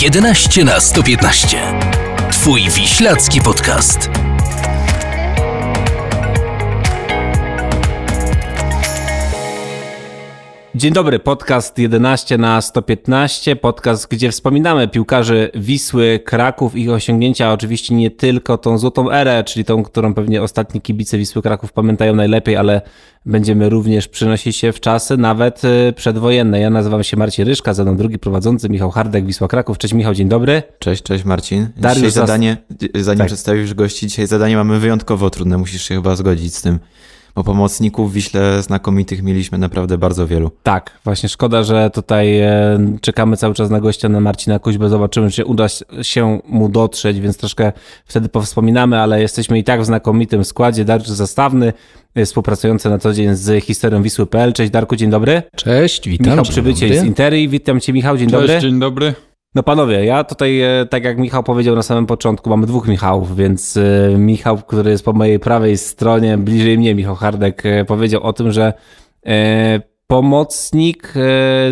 [0.00, 1.58] 11 na 115.
[2.30, 4.29] Twój wiślacki podcast.
[10.80, 17.94] Dzień dobry, podcast 11 na 115, podcast, gdzie wspominamy piłkarzy Wisły, Kraków, ich osiągnięcia, oczywiście
[17.94, 22.56] nie tylko tą złotą erę, czyli tą, którą pewnie ostatni kibice Wisły Kraków pamiętają najlepiej,
[22.56, 22.82] ale
[23.26, 26.60] będziemy również przynosić się w czasy nawet y, przedwojenne.
[26.60, 29.78] Ja nazywam się Marcin Ryszka, za mną drugi prowadzący Michał Hardek, Wisła Kraków.
[29.78, 30.62] Cześć Michał, dzień dobry.
[30.78, 31.68] Cześć, cześć Marcin.
[31.76, 32.56] Dariusz Dzisiaj zadanie,
[32.94, 33.26] zanim Tak.
[33.26, 36.78] przedstawisz gości, dzisiaj zadanie mamy wyjątkowo trudne, musisz się chyba zgodzić z tym.
[37.34, 40.50] Bo pomocników w Wiśle znakomitych mieliśmy naprawdę bardzo wielu.
[40.62, 44.88] Tak, właśnie szkoda, że tutaj e, czekamy cały czas na gościa, na Marcina Kuźbę.
[44.88, 45.66] Zobaczymy, czy uda
[46.02, 47.72] się mu dotrzeć, więc troszkę
[48.06, 50.84] wtedy powspominamy, ale jesteśmy i tak w znakomitym składzie.
[50.84, 51.72] Dariusz Zastawny,
[52.14, 54.52] e, współpracujący na co dzień z historią Wisły.pl.
[54.52, 55.42] Cześć Darku, dzień dobry.
[55.56, 56.26] Cześć, witam.
[56.26, 57.00] Michał dzień Przybycie dobry.
[57.00, 57.48] z Interi.
[57.48, 58.60] Witam cię Michał, dzień Cześć, dobry.
[58.60, 59.29] dzień dobry.
[59.54, 63.36] No panowie, ja tutaj, e, tak jak Michał powiedział na samym początku, mamy dwóch Michałów,
[63.36, 68.22] więc e, Michał, który jest po mojej prawej stronie, bliżej mnie, Michał Hardek, e, powiedział
[68.22, 68.72] o tym, że
[70.06, 71.14] pomocnik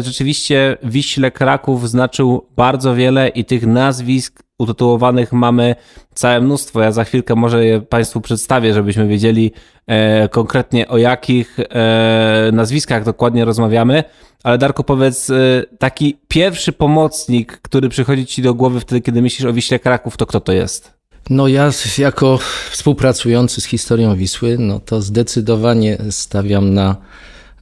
[0.01, 5.75] rzeczywiście Wiśle Kraków znaczył bardzo wiele i tych nazwisk utytułowanych mamy
[6.15, 6.83] całe mnóstwo.
[6.83, 9.53] Ja za chwilkę może je Państwu przedstawię, żebyśmy wiedzieli
[9.87, 14.05] e, konkretnie o jakich e, nazwiskach dokładnie rozmawiamy.
[14.43, 15.35] Ale Darku, powiedz, e,
[15.79, 20.27] taki pierwszy pomocnik, który przychodzi Ci do głowy wtedy, kiedy myślisz o Wiśle Kraków, to
[20.27, 20.99] kto to jest?
[21.31, 22.39] No ja jako
[22.71, 26.97] współpracujący z historią Wisły, no to zdecydowanie stawiam na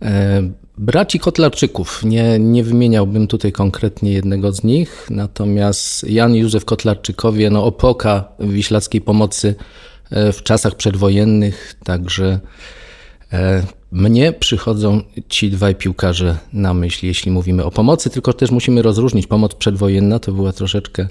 [0.02, 0.42] e,
[0.78, 2.04] braci Kotlarczyków.
[2.04, 9.00] Nie, nie wymieniałbym tutaj konkretnie jednego z nich, natomiast Jan Józef Kotlarczykowie, no opoka wiślackiej
[9.00, 9.54] pomocy
[10.10, 12.40] e, w czasach przedwojennych, także
[13.32, 18.82] E, Mnie przychodzą ci dwaj piłkarze na myśl, jeśli mówimy o pomocy, tylko też musimy
[18.82, 19.26] rozróżnić.
[19.26, 21.08] Pomoc przedwojenna to była troszeczkę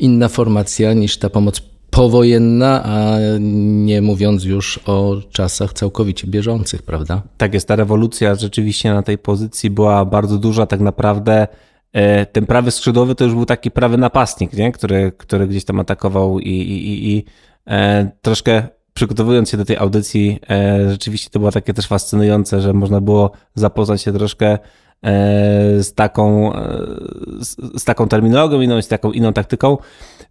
[0.00, 7.22] inna formacja niż ta pomoc powojenna, a nie mówiąc już o czasach całkowicie bieżących, prawda?
[7.36, 10.66] Tak jest, ta rewolucja rzeczywiście na tej pozycji była bardzo duża.
[10.66, 11.46] Tak naprawdę
[11.92, 14.72] e, ten prawy skrzydłowy to już był taki prawy napastnik, nie?
[14.72, 17.24] Który, który gdzieś tam atakował i, i, i, i
[17.66, 22.72] e, troszkę przygotowując się do tej audycji, e, rzeczywiście to było takie też fascynujące, że
[22.72, 24.58] można było zapoznać się troszkę
[25.82, 26.76] z taką, e,
[27.78, 29.78] z, taką terminologią inną, z taką inną taktyką.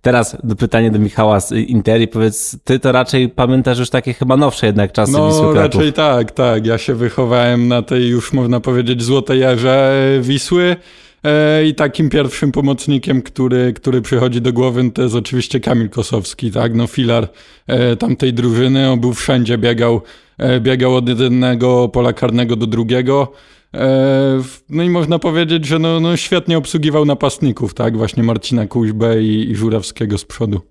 [0.02, 2.07] Teraz pytanie do Michała z Interi.
[2.07, 5.56] Powiedz, ty to raczej pamiętasz już takie chyba nowsze jednak czasy Wisły No Kraków.
[5.56, 6.66] raczej tak, tak.
[6.66, 10.75] Ja się wychowałem na tej już można powiedzieć złotej erze Wisły
[11.24, 16.51] e, i takim pierwszym pomocnikiem, który, który przychodzi do głowy to jest oczywiście Kamil Kosowski,
[16.51, 16.75] tak?
[16.75, 17.28] No filar
[17.68, 20.01] e, tamtej drużyny, on był wszędzie, biegał,
[20.38, 23.31] e, biegał od jednego pola karnego do drugiego.
[23.74, 27.97] E, No i można powiedzieć, że no, no świetnie obsługiwał napastników, tak?
[27.97, 30.62] Właśnie Marcina Kuźbę i, i Żurawskiego z przodu.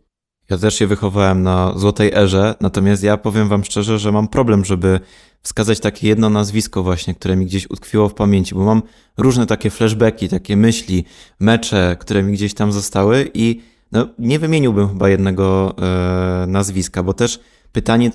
[0.50, 4.64] Ja też się wychowałem na złotej erze, natomiast ja powiem wam szczerze, że mam problem,
[4.64, 5.00] żeby
[5.42, 8.82] wskazać takie jedno nazwisko właśnie, które mi gdzieś utkwiło w pamięci, bo mam
[9.16, 11.04] różne takie flashbacki, takie myśli,
[11.40, 13.60] mecze, które mi gdzieś tam zostały i
[13.92, 17.40] no, nie wymieniłbym chyba jednego e, nazwiska, bo też
[17.72, 18.10] pytanie,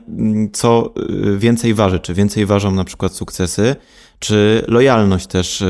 [0.53, 3.75] co e, więcej waży, czy więcej ważą na przykład sukcesy,
[4.23, 5.65] czy lojalność też e,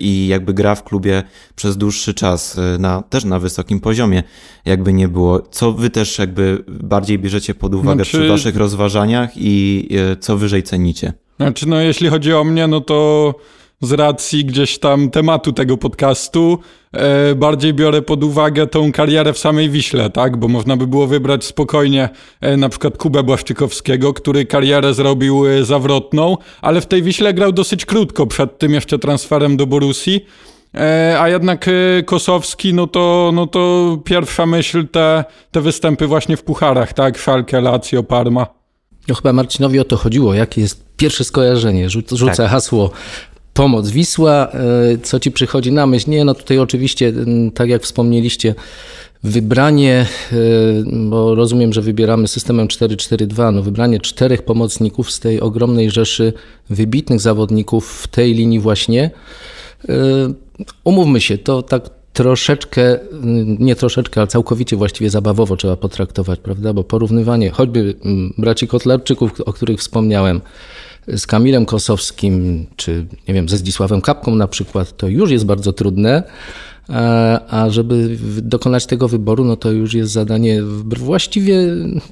[0.00, 1.22] i jakby gra w klubie
[1.56, 4.22] przez dłuższy czas, e, na, też na wysokim poziomie,
[4.64, 5.40] jakby nie było.
[5.40, 10.36] Co wy też jakby bardziej bierzecie pod uwagę Znaczy- przy waszych rozważaniach i e, co
[10.36, 11.12] wyżej cenicie?
[11.36, 13.34] Znaczy, no jeśli chodzi o mnie, no to
[13.82, 16.58] z racji gdzieś tam tematu tego podcastu
[16.92, 20.36] e, bardziej biorę pod uwagę tą karierę w samej Wiśle, tak?
[20.36, 22.08] Bo można by było wybrać spokojnie
[22.40, 27.52] e, na przykład Kubę Błaszczykowskiego, który karierę zrobił e, zawrotną, ale w tej Wiśle grał
[27.52, 30.26] dosyć krótko przed tym jeszcze transferem do Borussii.
[30.74, 36.36] E, a jednak e, Kosowski, no to, no to pierwsza myśl te, te występy właśnie
[36.36, 37.18] w pucharach, tak?
[37.20, 38.46] Schalke, Lazio, Parma.
[39.08, 40.34] No chyba Marcinowi o to chodziło.
[40.34, 41.88] Jakie jest pierwsze skojarzenie?
[41.88, 42.50] Rzu- Rzucę Tak.
[42.50, 42.90] hasło
[43.54, 44.48] pomoc Wisła.
[44.48, 46.10] E, Co ci przychodzi na myśl?
[46.10, 47.12] Nie, no tutaj oczywiście,
[47.54, 48.54] tak jak wspomnieliście,
[49.22, 50.36] wybranie, e,
[51.08, 56.32] bo rozumiem, że wybieramy systemem 4-4-2, no wybranie czterech pomocników z tej ogromnej rzeszy
[56.70, 59.10] wybitnych zawodników w tej linii właśnie.
[59.88, 59.94] E,
[60.84, 62.98] Umówmy się, to tak troszeczkę,
[63.58, 66.72] nie troszeczkę, ale całkowicie właściwie zabawowo trzeba potraktować, prawda?
[66.72, 67.94] Bo porównywanie choćby
[68.38, 70.40] braci Kotlarczyków, o których wspomniałem,
[71.16, 75.72] z Kamilem Kosowskim, czy nie wiem, ze Zdzisławem Kapką na przykład, to już jest bardzo
[75.72, 76.22] trudne.
[76.88, 81.66] A, a żeby dokonać tego wyboru, no to już jest zadanie właściwie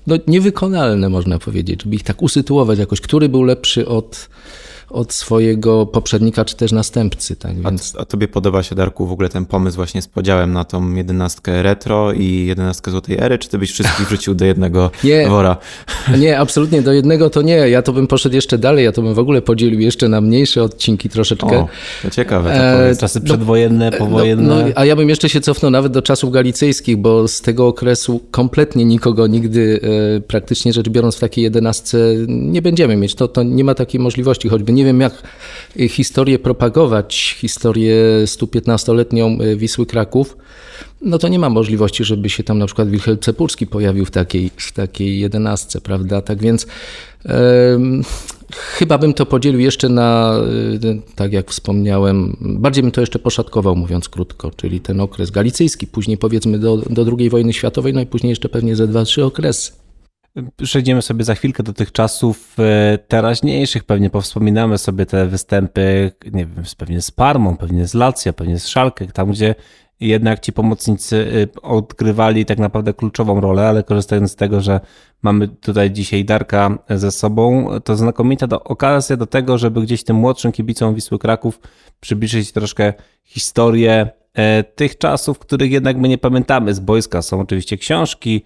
[0.06, 4.28] no, niewykonalne, można powiedzieć, żeby ich tak usytuować jakoś, który był lepszy od,
[4.90, 7.36] od swojego poprzednika czy też następcy.
[7.36, 7.94] Tak więc...
[7.96, 10.94] a, a tobie podoba się, Darku, w ogóle ten pomysł właśnie z podziałem na tą
[10.94, 15.56] jedenastkę retro i jedenastkę złotej ery, czy ty byś wszystkich wrzucił do jednego nie, wora?
[16.18, 17.54] Nie, absolutnie do jednego to nie.
[17.54, 20.62] Ja to bym poszedł jeszcze dalej, ja to bym w ogóle podzielił jeszcze na mniejsze
[20.62, 21.58] odcinki troszeczkę.
[21.58, 21.68] O,
[22.02, 22.50] to ciekawe.
[22.50, 24.48] To e, czasy przedwojenne, powojenne.
[24.48, 27.66] No, no, a ja bym jeszcze się cofnął nawet do czasów galicyjskich, bo z tego
[27.66, 29.80] okresu kompletnie nikogo nigdy
[30.16, 31.98] e, praktycznie rzecz biorąc w takiej jedenastce
[32.28, 33.14] nie będziemy mieć.
[33.14, 35.22] To, to nie ma takiej możliwości, choćby nie wiem jak
[35.88, 37.94] historię propagować, historię
[38.24, 40.36] 115-letnią e, Wisły Kraków,
[41.02, 44.50] no to nie ma możliwości, żeby się tam na przykład Wilhelm Cepurski pojawił w takiej,
[44.56, 46.22] w takiej jedenastce, prawda?
[46.22, 46.66] Tak więc
[48.52, 50.38] chyba bym to podzielił jeszcze na,
[50.84, 55.86] e, tak jak wspomniałem, bardziej bym to jeszcze poszatkował, mówiąc krótko, czyli ten okres galicyjski,
[55.86, 59.24] później powiedzmy do, do II wojny światowej, no i później jeszcze pewnie ze dwa, trzy
[59.24, 59.72] okresy.
[60.62, 66.46] Przejdziemy sobie za chwilkę do tych czasów e, teraźniejszych, pewnie powspominamy sobie te występy, nie
[66.46, 69.54] wiem, pewnie z Parmą, pewnie z Lacja, pewnie z Szalkę, tam gdzie
[70.00, 74.80] jednak ci pomocnicy e, odgrywali tak naprawdę kluczową rolę, ale korzystając z tego, że
[75.22, 80.16] mamy tutaj dzisiaj Darka ze sobą, to znakomita do, okazja do tego, żeby gdzieś tym
[80.16, 81.60] młodszym kibicom Wisły Kraków
[82.00, 82.92] przybliżyć troszkę
[83.24, 86.74] historię e, tych czasów, których jednak my nie pamiętamy.
[86.74, 88.44] Z boiska są oczywiście książki,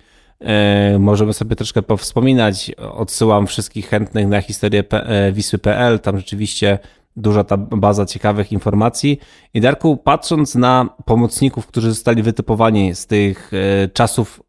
[0.98, 2.72] możemy sobie troszkę powspominać.
[2.78, 6.00] Odsyłam wszystkich chętnych na historię e, Wisły.pl.
[6.00, 6.78] Tam rzeczywiście
[7.16, 9.18] duża ta baza ciekawych informacji.
[9.54, 14.42] I Darku, patrząc na pomocników, którzy zostali wytypowani z tych e, czasów,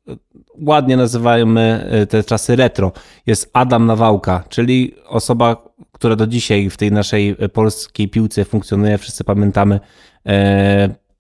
[0.67, 2.91] ładnie nazywajmy te czasy retro,
[3.25, 8.97] jest Adam Nawałka, czyli osoba, która do dzisiaj w tej naszej polskiej piłce funkcjonuje.
[8.97, 9.79] Wszyscy pamiętamy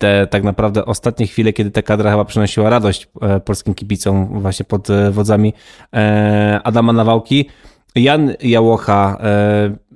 [0.05, 4.65] te tak naprawdę ostatnie chwile, kiedy ta kadra chyba przynosiła radość e, polskim kibicom właśnie
[4.65, 5.53] pod e, wodzami
[5.93, 7.45] e, Adama Nawałki.
[7.95, 9.17] Jan Jałocha,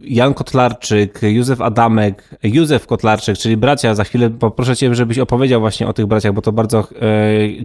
[0.01, 3.95] Jan Kotlarczyk, Józef Adamek, Józef Kotlarczyk, czyli bracia.
[3.95, 6.87] Za chwilę poproszę Cię, żebyś opowiedział właśnie o tych braciach, bo to bardzo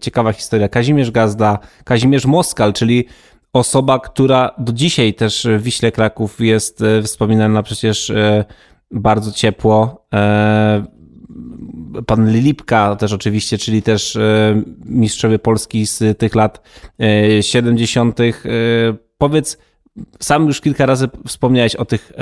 [0.03, 0.69] ciekawa historia.
[0.69, 3.05] Kazimierz Gazda, Kazimierz Moskal, czyli
[3.53, 8.13] osoba, która do dzisiaj też w Wiśle Kraków jest wspominana przecież
[8.91, 10.07] bardzo ciepło
[12.07, 16.61] pan Lilipka też oczywiście, czyli też e, mistrzowie Polski z tych lat
[17.41, 18.21] 70.
[18.21, 18.33] E, e,
[19.19, 19.59] powiedz,
[20.21, 22.13] sam już kilka razy wspomniałeś o tych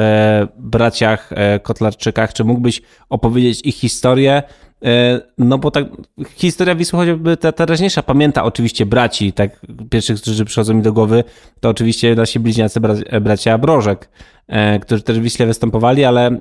[0.56, 1.30] braciach
[1.62, 2.32] Kotlarczykach.
[2.32, 4.42] Czy mógłbyś opowiedzieć ich historię?
[5.38, 5.84] No bo tak,
[6.34, 11.24] historia Wisły, choćby ta teraźniejsza, pamięta oczywiście braci, tak, pierwszych, którzy przychodzą mi do głowy,
[11.60, 12.80] to oczywiście nasi bliźniacy
[13.20, 14.08] bracia Brożek,
[14.46, 16.40] E, którzy też w Wiśle występowali, ale e,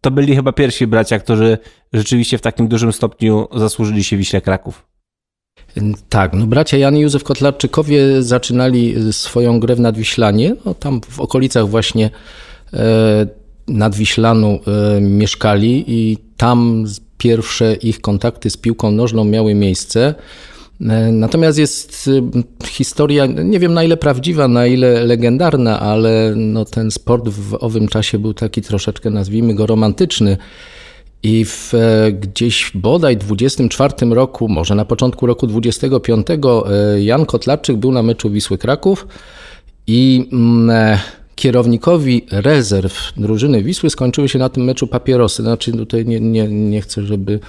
[0.00, 1.58] to byli chyba pierwsi bracia, którzy
[1.92, 4.89] rzeczywiście w takim dużym stopniu zasłużyli się Wiśle Kraków.
[6.08, 11.20] Tak, no bracia Jan i Józef Kotlarczykowie zaczynali swoją grę w Nadwiślanie, no tam w
[11.20, 12.10] okolicach właśnie
[12.72, 13.26] e,
[13.68, 14.60] Nadwiślanu
[15.00, 16.84] mieszkali i tam
[17.18, 20.14] pierwsze ich kontakty z piłką nożną miały miejsce.
[20.80, 22.10] E, natomiast jest
[22.64, 27.88] historia, nie wiem na ile prawdziwa, na ile legendarna, ale no ten sport w owym
[27.88, 30.36] czasie był taki troszeczkę, nazwijmy go, romantyczny.
[31.22, 37.26] I w, e, gdzieś bodaj w 24 roku, może na początku roku 25, e, Jan
[37.26, 39.06] Kotlarczyk był na meczu Wisły Kraków
[39.86, 40.98] i mm,
[41.40, 45.42] kierownikowi rezerw drużyny Wisły skończyły się na tym meczu papierosy.
[45.42, 47.40] Znaczy tutaj nie, nie, nie chcę, żeby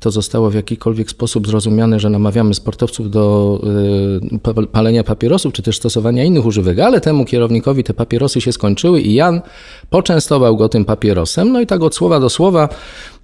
[0.00, 3.60] to zostało w jakikolwiek sposób zrozumiane, że namawiamy sportowców do
[4.72, 9.14] palenia papierosów, czy też stosowania innych używek, ale temu kierownikowi te papierosy się skończyły i
[9.14, 9.40] Jan
[9.90, 11.52] poczęstował go tym papierosem.
[11.52, 12.68] No i tak od słowa do słowa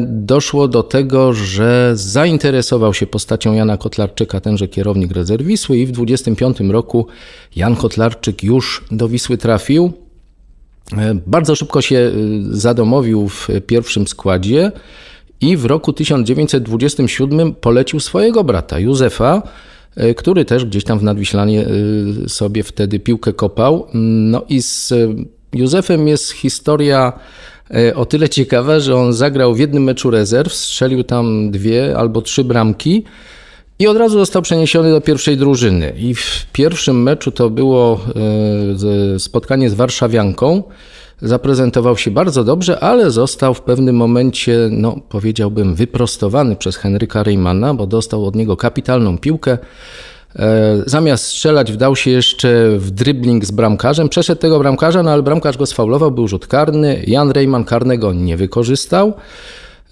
[0.00, 5.92] doszło do tego, że zainteresował się postacią Jana Kotlarczyka, tenże kierownik rezerw Wisły i w
[5.92, 7.06] 25 roku
[7.56, 9.92] Jan Kotlarczyk już do Wisły trafił.
[10.98, 12.12] E, bardzo szybko się e,
[12.50, 14.72] zadomowił w pierwszym składzie
[15.40, 19.42] i w roku 1927 polecił swojego brata Józefa,
[20.16, 21.66] który też gdzieś tam w Nadwiślanie
[22.28, 23.86] sobie wtedy piłkę kopał.
[23.94, 24.92] No i z
[25.52, 27.59] Józefem jest historia E,
[27.94, 32.44] o tyle ciekawe, że on zagrał w jednym meczu rezerw, strzelił tam dwie albo trzy
[32.44, 33.04] bramki
[33.80, 35.92] i od razu został przeniesiony do pierwszej drużyny.
[35.98, 38.00] I w pierwszym meczu to było
[39.14, 40.62] e, spotkanie z Warszawianką.
[41.22, 47.74] Zaprezentował się bardzo dobrze, ale został w pewnym momencie, no powiedziałbym, wyprostowany przez Henryka Reymana,
[47.74, 49.58] bo dostał od niego kapitalną piłkę.
[50.36, 54.08] E, zamiast strzelać, wdał się jeszcze w dribbling z bramkarzem.
[54.08, 57.02] Przeszedł tego bramkarza, no ale bramkarz go sfaulował, był rzut karny.
[57.06, 59.14] Jan Rejman karnego nie wykorzystał.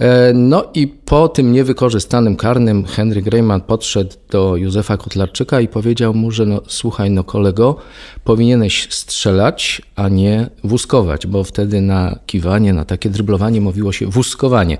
[0.01, 6.15] E, no i po tym niewykorzystanym karnym Henry Greyman podszedł do Józefa Kotlarczyka i powiedział
[6.15, 7.77] mu, że no, słuchaj no kolego,
[8.25, 14.79] powinieneś strzelać, a nie wózkować, bo wtedy na kiwanie, na takie dryblowanie mówiło się wózkowanie.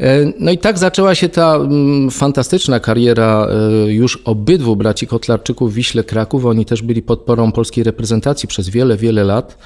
[0.00, 5.72] E, no i tak zaczęła się ta mm, fantastyczna kariera e, już obydwu braci Kotlarczyków
[5.72, 6.46] w Wiśle Kraków.
[6.46, 9.58] Oni też byli podporą polskiej reprezentacji przez wiele, wiele lat.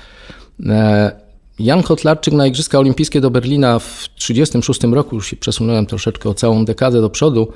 [1.59, 6.35] Jan Kotlarczyk na Igrzyska Olimpijskie do Berlina w 1936 roku, już się przesunąłem troszeczkę o
[6.35, 7.53] całą dekadę do przodu.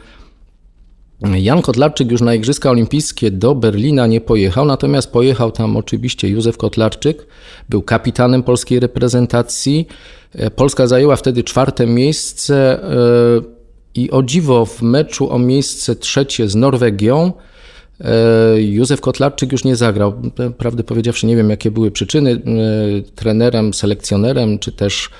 [1.36, 6.56] Jan Kotlarczyk już na Igrzyska Olimpijskie do Berlina nie pojechał, natomiast pojechał tam oczywiście Józef
[6.56, 7.26] Kotlarczyk,
[7.68, 9.88] był kapitanem polskiej reprezentacji.
[10.34, 12.96] E, Polska zajęła wtedy czwarte miejsce e,
[13.94, 17.32] i o dziwo w meczu o miejsce trzecie z Norwegią
[18.04, 20.14] E, Józef Kotlarczyk już nie zagrał.
[20.58, 22.42] Prawdę powiedziawszy, nie wiem jakie były przyczyny.
[23.14, 25.10] Trenerem, selekcjonerem, czy też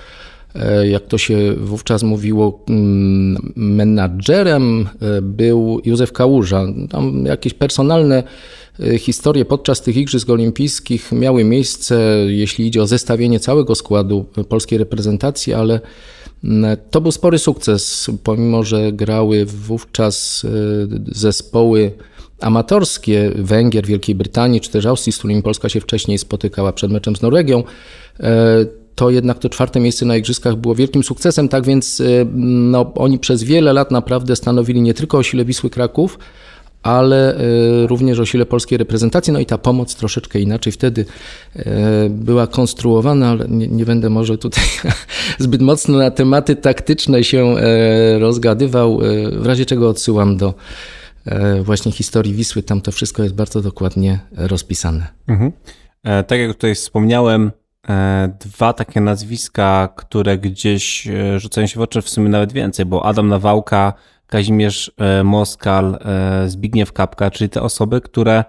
[0.85, 4.89] jak to się wówczas mówiło, mm, menadżerem
[5.23, 6.67] był Józef Kałuża.
[6.91, 8.23] Tam jakieś personalne
[8.99, 15.53] historie podczas tych Igrzysk Olimpijskich miały miejsce, jeśli idzie o zestawienie całego składu polskiej reprezentacji,
[15.53, 15.81] ale
[16.45, 20.47] mm, to był spory sukces, pomimo że grały wówczas
[21.07, 21.93] zespoły
[22.43, 27.17] amatorskie Węgier, Wielkiej Brytanii czy też Austrii, z którymi Polska się wcześniej spotykała przed meczem
[27.17, 27.65] z Norwegią,
[28.21, 32.93] e, to jednak to czwarte miejsce na Igrzyskach było wielkim sukcesem, tak więc e, no,
[32.95, 36.19] oni przez wiele lat naprawdę stanowili nie tylko o sile Wisły Kraków,
[36.83, 39.33] ale e, również o sile polskiej reprezentacji.
[39.33, 41.05] No i ta pomoc troszeczkę inaczej wtedy
[42.11, 44.65] była konstruowana, ale nie, nie, będę może tutaj
[45.39, 47.55] zbyt mocno na tematy taktyczne się
[48.19, 48.99] rozgadywał,
[49.33, 50.55] w razie czego odsyłam do
[51.63, 55.07] właśnie historii Wisły, tam to wszystko jest bardzo dokładnie rozpisane.
[55.29, 55.53] Mhm.
[56.05, 57.51] E, tak jak tutaj wspomniałem,
[58.41, 63.29] dwa takie nazwiska, które gdzieś rzucają się w oczy, w sumie nawet więcej, bo Adam
[63.29, 63.93] Nawałka,
[64.27, 64.93] Kazimierz
[65.25, 65.99] Moskal,
[66.47, 68.45] Zbigniew Kapka, czyli te osoby, które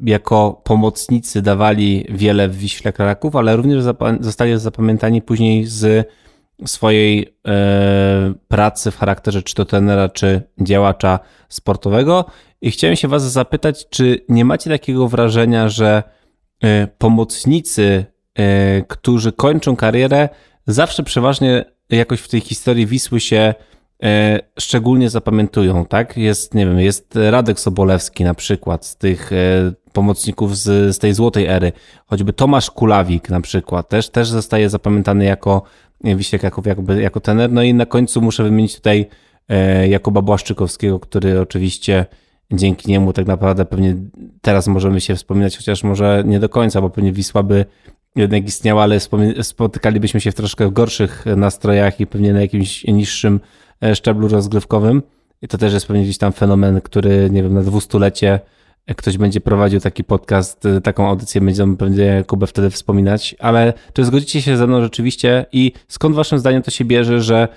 [0.00, 3.84] jako pomocnicy dawali wiele w Wiśle Kraków, ale również
[4.20, 6.08] zostali zapamiętani później z
[6.66, 11.18] swojej e, pracy w charakterze czy to trenera, czy działacza
[11.48, 12.24] sportowego.
[12.60, 16.15] I chciałem się Was zapytać, czy nie macie takiego wrażenia, że e,
[16.98, 20.28] pomocnicy, e, którzy kończą karierę,
[20.66, 23.54] zawsze przeważnie jakoś w tej historii Wisły się
[24.02, 26.16] e, szczególnie zapamiętują, tak?
[26.16, 29.36] Jest, nie wiem, jest Radek Sobolewski na przykład z tych e,
[29.92, 31.72] pomocników z, z tej złotej ery,
[32.06, 35.62] choćby Tomasz Kulawik na przykład, też, też zostaje zapamiętany jako
[36.04, 37.52] Wiśle Kraków jakby, jako tener.
[37.52, 39.06] No i na końcu muszę wymienić tutaj
[39.48, 42.06] e, Jakuba Błaszczykowskiego, który oczywiście
[42.52, 43.96] dzięki niemu tak naprawdę pewnie
[44.40, 47.64] teraz możemy się wspominać, chociaż może nie do końca, bo pewnie Wisła by
[48.16, 48.98] jednak istniała, ale
[49.42, 53.40] spotykalibyśmy się w troszkę gorszych nastrojach i pewnie na jakimś niższym
[53.82, 55.02] e, szczeblu rozgrywkowym.
[55.42, 58.40] I to też jest pewnie gdzieś tam fenomen, który, nie wiem, na dwustulecie
[58.86, 63.72] jak ktoś będzie prowadził taki podcast, y, taką audycję, będziemy pewnie Kubę wtedy wspominać, ale
[63.92, 67.48] czy zgodzicie się ze mną rzeczywiście i skąd waszym zdaniem to się bierze, że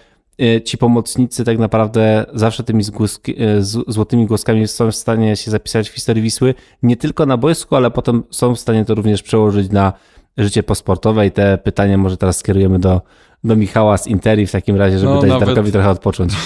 [0.66, 5.90] ci pomocnicy tak naprawdę zawsze tymi zgłoski, y, złotymi głoskami są w stanie się zapisać
[5.90, 9.72] w historii Wisły, nie tylko na boisku, ale potem są w stanie to również przełożyć
[9.72, 9.94] na
[10.38, 11.28] życie posportowe.
[11.28, 13.02] I te pytania może teraz skierujemy do,
[13.44, 15.48] do Michała z Interi w takim razie, żeby no, dać nawet...
[15.48, 16.34] Darkowi trochę odpocząć.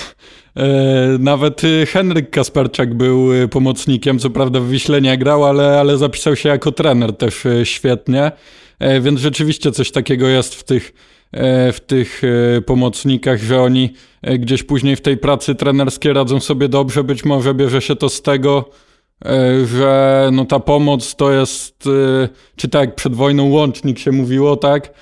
[0.55, 5.79] E, nawet y, Henryk Kasperczak był y, pomocnikiem, co prawda w Wiśle nie grał, ale,
[5.79, 8.31] ale zapisał się jako trener też y, świetnie,
[8.79, 10.93] e, więc rzeczywiście coś takiego jest w tych,
[11.73, 12.21] w tych
[12.65, 13.93] pomocnikach, że oni
[14.39, 18.21] gdzieś później w tej pracy trenerskiej radzą sobie dobrze, być może bierze się to z
[18.21, 18.69] tego,
[19.65, 21.89] że no ta pomoc to jest,
[22.55, 24.93] czy tak przed wojną łącznik się mówiło, tak?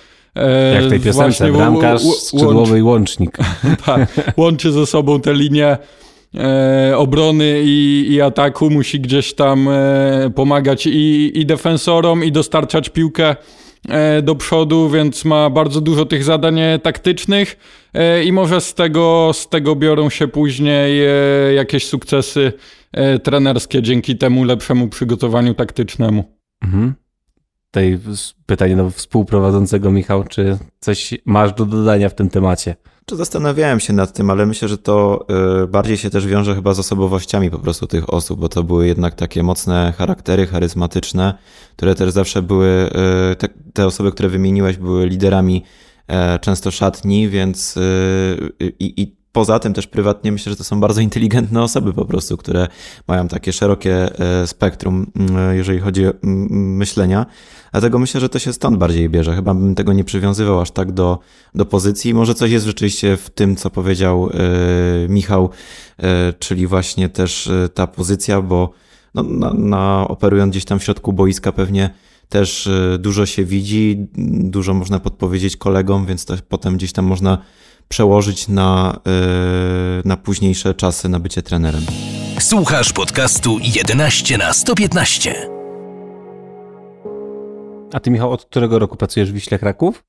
[0.74, 3.38] Jak w tej piosence, Właśnie, bramkarz, skrzydłowy i łącznik.
[3.86, 5.78] Tak, łączy ze sobą te linie
[6.36, 12.90] e, obrony i, i, ataku, musi gdzieś tam e, pomagać i, i defensorom, i dostarczać
[12.90, 13.36] piłkę e,
[14.24, 17.58] do przodu, więc ma bardzo dużo tych zadań taktycznych
[17.94, 22.54] e, i może z tego, z tego biorą się później e, jakieś sukcesy
[22.92, 26.38] e, trenerskie dzięki temu lepszemu przygotowaniu taktycznemu.
[26.64, 26.94] Mhm
[27.72, 28.00] tutaj
[28.46, 32.76] pytanie do współprowadzącego Michał, czy coś masz do dodania w tym temacie?
[33.06, 35.26] Czy zastanawiałem się nad tym, ale myślę, że to
[35.64, 38.88] y, bardziej się też wiąże chyba z osobowościami po prostu tych osób, bo to były
[38.88, 41.34] jednak takie mocne charaktery charyzmatyczne,
[41.76, 42.90] które też zawsze były,
[43.32, 45.64] y, te, te osoby, które wymieniłeś, były liderami
[46.08, 50.80] e, często szatni, więc y, i, i poza tym też prywatnie myślę, że to są
[50.80, 52.68] bardzo inteligentne osoby po prostu, które
[53.08, 57.26] mają takie szerokie e, spektrum, mm, jeżeli chodzi o mm, myślenia.
[57.72, 59.36] Dlatego myślę, że to się stąd bardziej bierze.
[59.36, 61.20] Chyba bym tego nie przywiązywał aż tak do,
[61.56, 62.14] do pozycji.
[62.14, 65.50] Może coś jest rzeczywiście w tym, co powiedział e, Michał,
[65.98, 68.72] e, czyli właśnie też e, ta pozycja, bo
[69.14, 71.90] no, na, na, operując gdzieś tam w środku boiska pewnie
[72.30, 74.08] też e, dużo się widzi,
[74.40, 77.38] dużo można podpowiedzieć kolegom, więc to potem gdzieś tam można
[77.92, 79.12] przełożyć na, e,
[80.06, 81.82] na późniejsze czasy na bycie trenerem.
[82.40, 85.50] Słuchasz podcastu 11 na 115.
[87.94, 90.04] A ty, Michał, od którego roku pracujesz w Wiśle Kraków?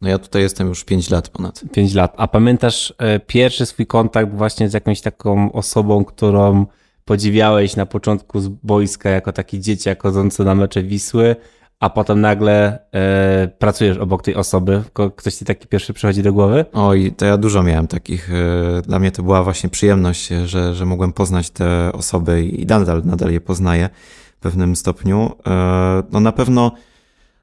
[0.00, 1.62] No ja tutaj jestem już 5 lat ponad.
[1.72, 2.14] 5 lat.
[2.16, 6.66] A pamiętasz e, pierwszy swój kontakt właśnie z jakąś taką osobą, którą
[7.04, 11.36] podziwiałeś na początku z boiska jako taki dzieciak chodzący na mecze Wisły,
[11.80, 14.82] a potem nagle e, pracujesz obok tej osoby.
[15.16, 16.64] Ktoś ci taki pierwszy przychodzi do głowy?
[16.72, 18.30] Oj, to ja dużo miałem takich.
[18.30, 23.02] E, dla mnie to była właśnie przyjemność, że, że mogłem poznać te osoby i nadal,
[23.04, 23.88] nadal je poznaję
[24.36, 25.30] w pewnym stopniu.
[25.46, 26.72] E, no na pewno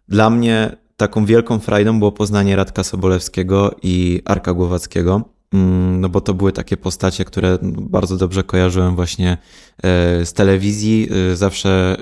[0.08, 5.35] dla mnie taką wielką frajdą było poznanie Radka Sobolewskiego i Arka Głowackiego.
[5.56, 11.10] Mm, no bo to były takie postacie, które bardzo dobrze kojarzyłem właśnie e, z telewizji.
[11.32, 11.98] E, zawsze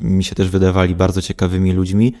[0.00, 2.14] e, mi się też wydawali bardzo ciekawymi ludźmi.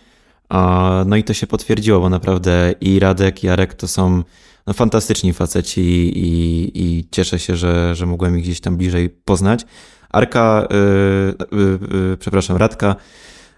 [1.06, 4.22] No i to się potwierdziło, bo naprawdę i Radek, i Arek to są
[4.66, 5.80] no, fantastyczni faceci
[6.18, 9.66] i, i cieszę się, że, że mogłem ich gdzieś tam bliżej poznać.
[10.10, 11.78] Arka, yy, yy,
[12.10, 12.96] yy, przepraszam, Radka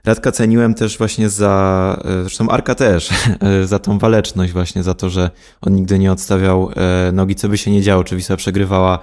[0.05, 4.95] Radka ceniłem też właśnie za, e, zresztą Arka też, e, za tą waleczność właśnie, za
[4.95, 5.31] to, że
[5.61, 8.99] on nigdy nie odstawiał e, nogi, co by się nie działo, czy Wisła przegrywała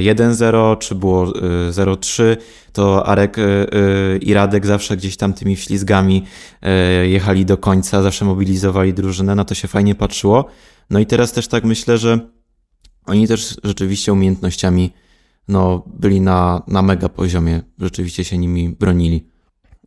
[0.00, 1.26] 1-0, czy było
[1.70, 2.36] 0-3,
[2.72, 3.36] to Arek
[4.20, 6.24] i Radek zawsze gdzieś tam tymi ślizgami
[7.02, 10.44] jechali do końca, zawsze mobilizowali drużynę, na to się fajnie patrzyło.
[10.90, 12.18] No i teraz też tak myślę, że
[13.06, 14.92] oni też rzeczywiście umiejętnościami
[15.48, 19.35] no, byli na, na mega poziomie, rzeczywiście się nimi bronili.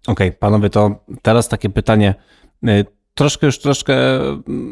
[0.07, 2.15] Okej, okay, panowie, to teraz takie pytanie.
[2.67, 3.95] Y, troszkę już troszkę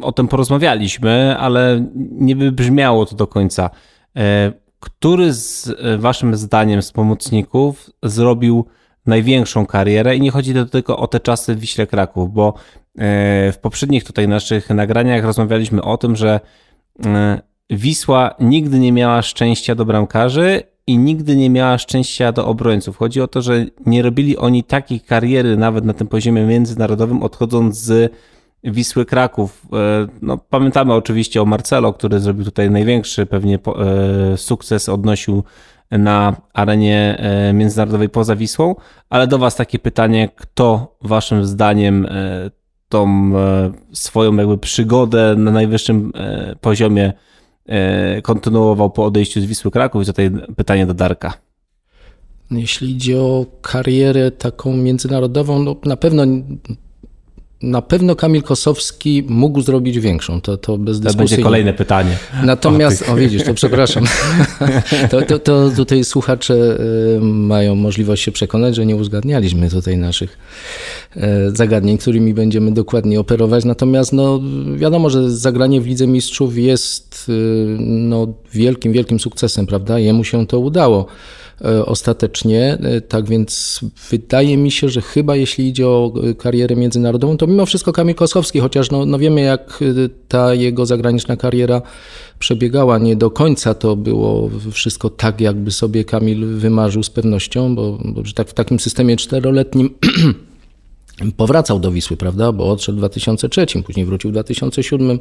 [0.02, 3.70] o tym porozmawialiśmy, ale nie wybrzmiało to do końca.
[4.18, 4.20] Y,
[4.80, 8.66] który z waszym zdaniem z pomocników zrobił
[9.06, 12.92] największą karierę i nie chodzi tylko o te czasy w Wiśle Kraków, bo y,
[13.52, 16.40] w poprzednich tutaj naszych nagraniach rozmawialiśmy o tym, że
[17.70, 22.96] Wisła nigdy nie miała szczęścia do bramkarzy i nigdy nie miała szczęścia do obrońców.
[22.96, 27.78] Chodzi o to, że nie robili oni takiej kariery nawet na tym poziomie międzynarodowym, odchodząc
[27.78, 28.12] z
[28.64, 29.66] Wisły Kraków.
[29.72, 35.44] E, no, pamiętamy oczywiście o Marcelo, który zrobił tutaj największy pewnie e, sukces, odnosił
[35.90, 38.74] na arenie e, międzynarodowej poza Wisłą,
[39.10, 42.06] ale do Was takie pytanie, kto Waszym zdaniem
[42.88, 43.32] tą
[43.92, 46.12] swoją jakby przygodę na najwyższym
[46.60, 47.12] poziomie
[48.22, 50.02] kontynuował po odejściu z Wisły Kraków.
[50.02, 51.34] I tutaj pytanie do Darka.
[52.50, 56.22] Jeśli idzie o karierę taką międzynarodową, no na pewno
[57.62, 61.16] na pewno Kamil Kosowski mógł zrobić większą, to, to bez dyskusji.
[61.16, 62.16] To będzie kolejne pytanie.
[62.44, 64.04] Natomiast, o, o widzisz, to przepraszam,
[65.10, 66.54] to, to, to, tutaj słuchacze
[67.16, 70.38] y, mają możliwość się przekonać, że nie uzgadnialiśmy tutaj naszych
[71.16, 71.20] y,
[71.56, 73.64] zagadnień, którymi będziemy dokładnie operować.
[73.64, 74.40] Natomiast no,
[74.76, 79.98] wiadomo, że zagranie w Lidze Mistrzów jest y, no, wielkim, wielkim sukcesem, prawda?
[79.98, 81.06] Jemu się to udało.
[81.64, 82.78] E, ostatecznie.
[82.82, 87.46] E, tak więc wydaje mi się, że chyba jeśli idzie o e, karierę międzynarodową, to
[87.46, 89.80] mimo wszystko Kamil Kosowski, chociaż no, no wiemy jak
[90.28, 91.82] ta jego zagraniczna kariera
[92.38, 92.98] przebiegała.
[92.98, 98.24] Nie do końca to było wszystko tak, jakby sobie Kamil wymarzył z pewnością, bo, bo
[98.24, 99.90] że tak w takim systemie czteroletnim
[101.36, 102.52] powracał do Wisły, prawda?
[102.52, 105.18] Bo odszedł w 2003, później wrócił w 2007.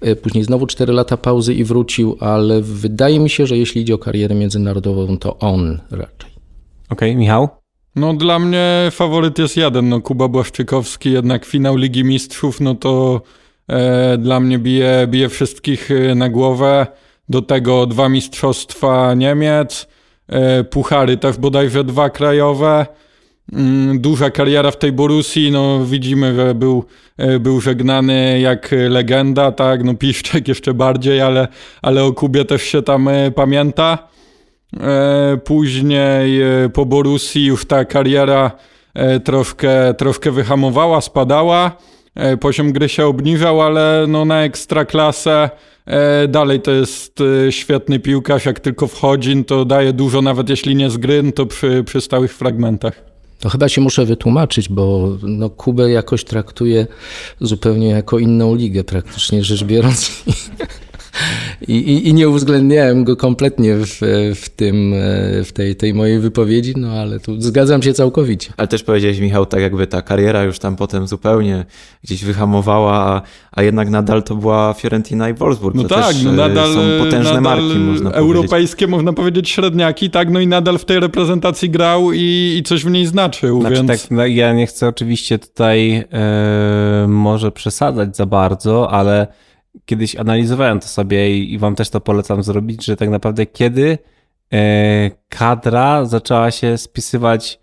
[0.00, 3.94] E, później znowu 4 lata pauzy i wrócił, ale wydaje mi się, że jeśli idzie
[3.94, 6.30] o karierę międzynarodową, to on raczej.
[6.90, 7.48] Okej, okay, Michał?
[7.96, 13.20] No dla mnie faworyt jest jeden, no Kuba Błaszczykowski, jednak finał Ligi Mistrzów, no to
[13.68, 16.86] e, dla mnie bije, bije wszystkich e, na głowę.
[17.28, 19.88] Do tego dwa mistrzostwa Niemiec,
[20.28, 22.86] e, puchary też bodajże dwa krajowe.
[23.52, 26.84] Mm, duża kariera w tej Borussii, no widzimy, że był,
[27.16, 31.48] e, był żegnany jak legenda, tak, no Piszczek jeszcze bardziej, ale,
[31.82, 33.98] ale o Kubie też się tam e, pamięta.
[34.80, 36.40] E, później
[36.72, 38.50] po Borussii już ta kariera
[39.24, 41.76] troszkę, troszkę wyhamowała, spadała,
[42.40, 45.50] poziom gry się obniżał, ale no na ekstraklasę
[46.28, 47.18] dalej to jest
[47.50, 51.84] świetny piłkarz, jak tylko wchodzi, to daje dużo, nawet jeśli nie z gry, to przy,
[51.84, 53.09] przy stałych fragmentach.
[53.40, 56.86] To chyba się muszę wytłumaczyć, bo no, Kubę jakoś traktuję
[57.40, 60.10] zupełnie jako inną ligę, praktycznie rzecz biorąc.
[61.68, 64.00] I, i, I, nie uwzględniałem go kompletnie w,
[64.34, 64.94] w, tym,
[65.44, 68.52] w tej, tej mojej wypowiedzi, no ale tu zgadzam się całkowicie.
[68.56, 71.64] Ale też powiedziałeś, Michał, tak jakby ta kariera już tam potem zupełnie
[72.04, 75.76] gdzieś wyhamowała, a, a jednak nadal to była Fiorentina i Wolfsburg.
[75.76, 78.90] No to tak, też no e, nadal, są potężne nadal marki, można europejskie, powiedzieć.
[78.90, 82.90] można powiedzieć średniaki, tak, no i nadal w tej reprezentacji grał i, i coś w
[82.90, 83.88] niej znaczył, znaczy, więc...
[83.88, 89.26] Tak, no, ja nie chcę oczywiście tutaj e, może przesadzać za bardzo, ale
[89.84, 93.98] kiedyś analizowałem to sobie i, i wam też to polecam zrobić, że tak naprawdę kiedy
[94.52, 97.60] e, kadra zaczęła się spisywać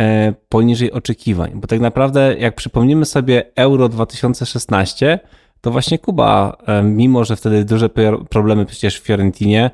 [0.00, 5.18] e, poniżej oczekiwań, bo tak naprawdę jak przypomnimy sobie Euro 2016,
[5.60, 7.88] to właśnie Kuba, e, mimo że wtedy duże
[8.30, 9.70] problemy przecież w Fiorentinie,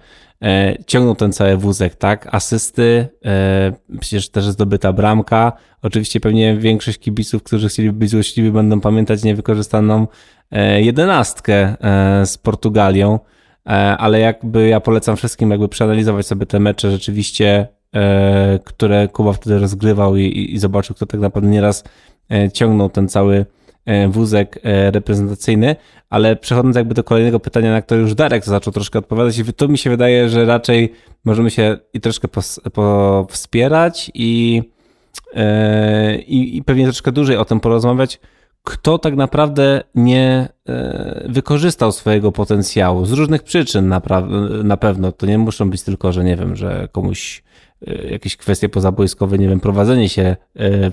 [0.86, 2.34] ciągnął ten cały wózek, tak?
[2.34, 5.52] Asysty, e, przecież też zdobyta bramka.
[5.82, 10.06] Oczywiście pewnie większość kibiców, którzy chcieliby być złośliwi, będą pamiętać niewykorzystaną
[10.76, 11.76] jedenastkę
[12.24, 13.18] z Portugalią,
[13.98, 17.68] ale jakby ja polecam wszystkim jakby przeanalizować sobie te mecze rzeczywiście,
[18.64, 21.84] które Kuba wtedy rozgrywał i, i zobaczył, kto tak naprawdę nieraz
[22.52, 23.46] ciągnął ten cały
[24.08, 25.76] wózek reprezentacyjny,
[26.10, 29.78] ale przechodząc jakby do kolejnego pytania, na które już Darek zaczął troszkę odpowiadać, to mi
[29.78, 30.92] się wydaje, że raczej
[31.24, 32.28] możemy się i troszkę
[33.28, 34.62] wspierać i,
[36.26, 38.20] i, i pewnie troszkę dłużej o tym porozmawiać,
[38.62, 40.48] kto tak naprawdę nie
[41.28, 44.02] wykorzystał swojego potencjału z różnych przyczyn na,
[44.64, 45.12] na pewno.
[45.12, 47.43] To nie muszą być tylko, że nie wiem, że komuś
[48.10, 50.36] jakieś kwestie pozabojskowe, nie wiem, prowadzenie się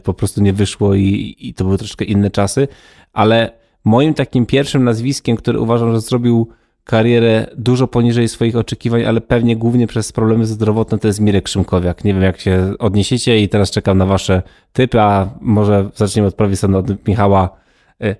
[0.03, 2.67] po prostu nie wyszło i, i to były troszkę inne czasy,
[3.13, 3.51] ale
[3.83, 6.47] moim takim pierwszym nazwiskiem, który uważam, że zrobił
[6.83, 12.03] karierę dużo poniżej swoich oczekiwań, ale pewnie głównie przez problemy zdrowotne, to jest Mirek Szymkowiak.
[12.03, 14.41] Nie wiem, jak się odniesiecie i teraz czekam na wasze
[14.73, 17.60] typy, a może zaczniemy od prawie od Michała, e,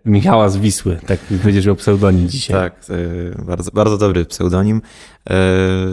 [0.06, 2.58] Michała z Wisły, tak będziesz miał pseudonim dzisiaj.
[2.58, 2.86] Tak,
[3.40, 4.82] e, bardzo, bardzo dobry pseudonim.
[5.30, 5.34] E,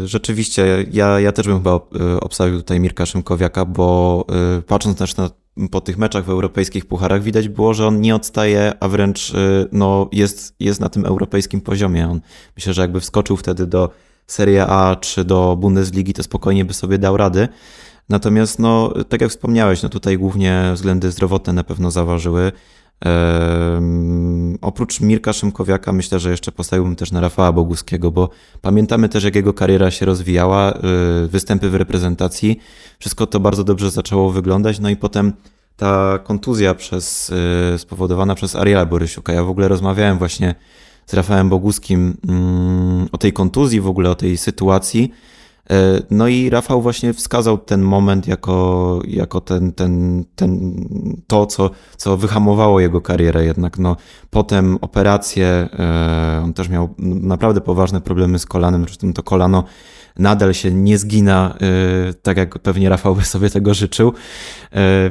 [0.04, 1.80] rzeczywiście, ja, ja też bym chyba
[2.20, 4.26] obstawił tutaj Mirka Szymkowiaka, bo
[4.66, 5.30] patrząc też na
[5.70, 9.32] po tych meczach w europejskich pucharach widać było, że on nie odstaje, a wręcz
[9.72, 12.08] no, jest, jest na tym europejskim poziomie.
[12.08, 12.20] On
[12.56, 13.90] myślę, że jakby wskoczył wtedy do
[14.26, 17.48] Serie A czy do Bundesligi, to spokojnie by sobie dał rady.
[18.08, 22.52] Natomiast, no, tak jak wspomniałeś, no tutaj głównie względy zdrowotne na pewno zaważyły.
[24.60, 28.30] Oprócz Mirka Szymkowiaka myślę, że jeszcze postawiłbym też na Rafała Boguskiego, bo
[28.60, 30.74] pamiętamy też jak jego kariera się rozwijała,
[31.22, 32.60] yy, występy w reprezentacji,
[32.98, 35.32] wszystko to bardzo dobrze zaczęło wyglądać, no i potem
[35.76, 37.32] ta kontuzja przez,
[37.72, 39.32] yy, spowodowana przez Ariela Borysiuka.
[39.32, 40.54] Ja w ogóle rozmawiałem właśnie
[41.06, 42.16] z Rafałem Boguskim
[43.02, 45.12] yy, o tej kontuzji, w ogóle o tej sytuacji,
[46.10, 50.74] no i Rafał właśnie wskazał ten moment jako, jako ten, ten, ten,
[51.26, 53.78] to, co, co wyhamowało jego karierę jednak.
[53.78, 53.96] No,
[54.30, 59.64] potem operacje, e, on też miał naprawdę poważne problemy z kolanem, zresztą to kolano
[60.18, 64.12] nadal się nie zgina, e, tak jak pewnie Rafał by sobie tego życzył,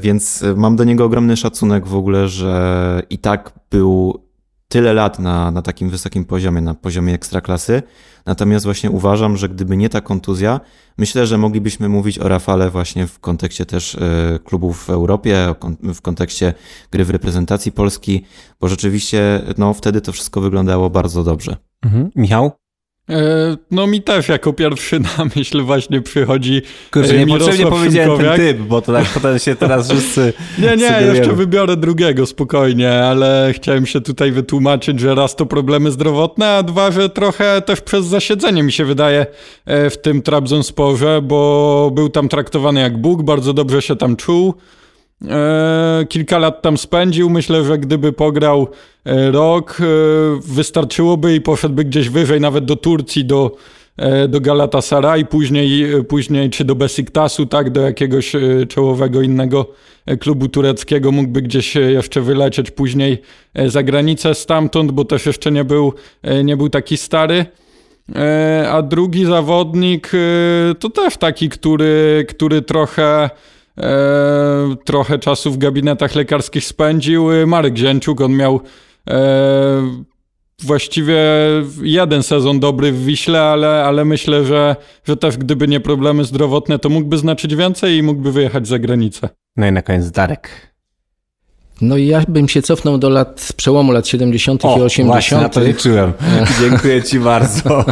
[0.01, 4.26] więc mam do niego ogromny szacunek w ogóle, że i tak był
[4.67, 7.83] tyle lat na, na takim wysokim poziomie, na poziomie ekstraklasy.
[8.25, 10.59] Natomiast właśnie uważam, że gdyby nie ta kontuzja,
[10.97, 16.01] myślę, że moglibyśmy mówić o Rafale właśnie w kontekście też e, klubów w Europie, w
[16.01, 16.53] kontekście
[16.91, 18.25] gry w reprezentacji Polski,
[18.59, 21.57] bo rzeczywiście no, wtedy to wszystko wyglądało bardzo dobrze.
[21.83, 22.09] Mhm.
[22.15, 22.51] Michał?
[23.09, 28.35] E, no mi też jako pierwszy na myśl właśnie przychodzi Kurczę, e, niepotrzebnie powiedziałem ten
[28.35, 33.51] typ, bo to tak potem się teraz wszyscy Nie, nie, jeszcze wybiorę drugiego spokojnie, ale
[33.53, 38.05] chciałem się tutaj wytłumaczyć, że raz to problemy zdrowotne, a dwa, że trochę też przez
[38.05, 39.25] zasiedzenie mi się wydaje
[39.65, 44.53] e, w tym Trabzonsporze, bo był tam traktowany jak Bóg, bardzo dobrze się tam czuł,
[46.09, 47.29] kilka lat tam spędził.
[47.29, 48.67] Myślę, że gdyby pograł
[49.05, 49.83] e, rok, e,
[50.45, 53.55] wystarczyłoby i poszedłby gdzieś wyżej, nawet do Turcji, do,
[54.29, 58.33] do Galatasaray, później, później czy do Besiktasu, tak, do jakiegoś
[58.69, 59.65] czołowego innego
[60.19, 63.21] klubu tureckiego, mógłby gdzieś jeszcze wylecieć później
[63.65, 65.93] za granicę stamtąd, bo też jeszcze nie był,
[66.43, 67.45] nie był taki stary.
[68.71, 70.11] A drugi zawodnik
[70.79, 73.29] to też taki, który, który trochę e,
[74.85, 77.31] trochę czasu w gabinetach lekarskich spędził.
[77.31, 78.61] E, Marek Zięciuk, on miał
[79.09, 79.17] e,
[80.63, 81.17] właściwie
[81.81, 86.79] jeden sezon dobry w Wiśle, ale, ale myślę, że, że też gdyby nie problemy zdrowotne,
[86.79, 89.29] to mógłby znaczyć więcej i mógłby wyjechać za granicę.
[89.57, 90.49] No i na koniec Darek.
[91.81, 94.65] No i ja bym się cofnął do lat, przełomu lat 70.
[94.65, 95.07] O, i 80.
[95.07, 96.13] Właśnie, na to liczyłem.
[96.61, 97.85] Dziękuję ci bardzo.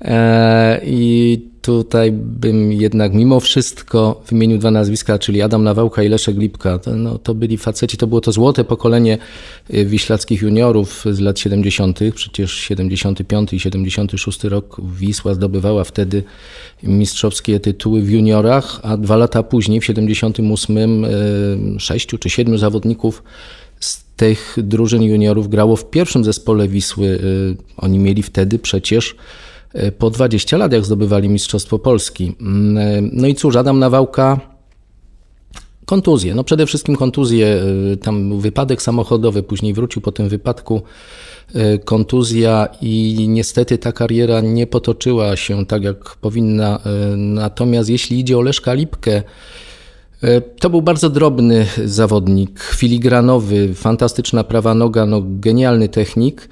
[0.00, 6.38] E, I tutaj bym jednak mimo wszystko wymienił dwa nazwiska, czyli Adam Nawałka i Leszek
[6.38, 6.78] Lipka.
[6.78, 9.18] To, no, to byli faceci, to było to złote pokolenie
[9.74, 16.22] y, wiślackich juniorów z lat 70., przecież 75 i 76 rok Wisła zdobywała wtedy
[16.82, 21.08] mistrzowskie tytuły w juniorach, a dwa lata później, w 78, y,
[21.78, 23.22] sześciu czy siedmiu zawodników
[23.80, 27.06] z tych drużyn juniorów grało w pierwszym zespole Wisły.
[27.06, 29.16] Y, oni mieli wtedy przecież
[29.98, 32.36] po 20 lat, jak zdobywali Mistrzostwo Polski.
[32.40, 34.40] Mm, y, no i cóż, Adam Nawałka,
[35.86, 36.34] kontuzje.
[36.34, 37.60] No przede wszystkim kontuzje,
[38.02, 40.82] tam wypadek samochodowy, później wrócił po tym wypadku,
[41.84, 46.80] kontuzja i niestety ta kariera nie potoczyła się tak, jak powinna.
[47.16, 49.22] Natomiast jeśli idzie o Leszka Lipkę,
[50.24, 56.48] E, to był bardzo drobny zawodnik, filigranowy, fantastyczna prawa noga, no, genialny technik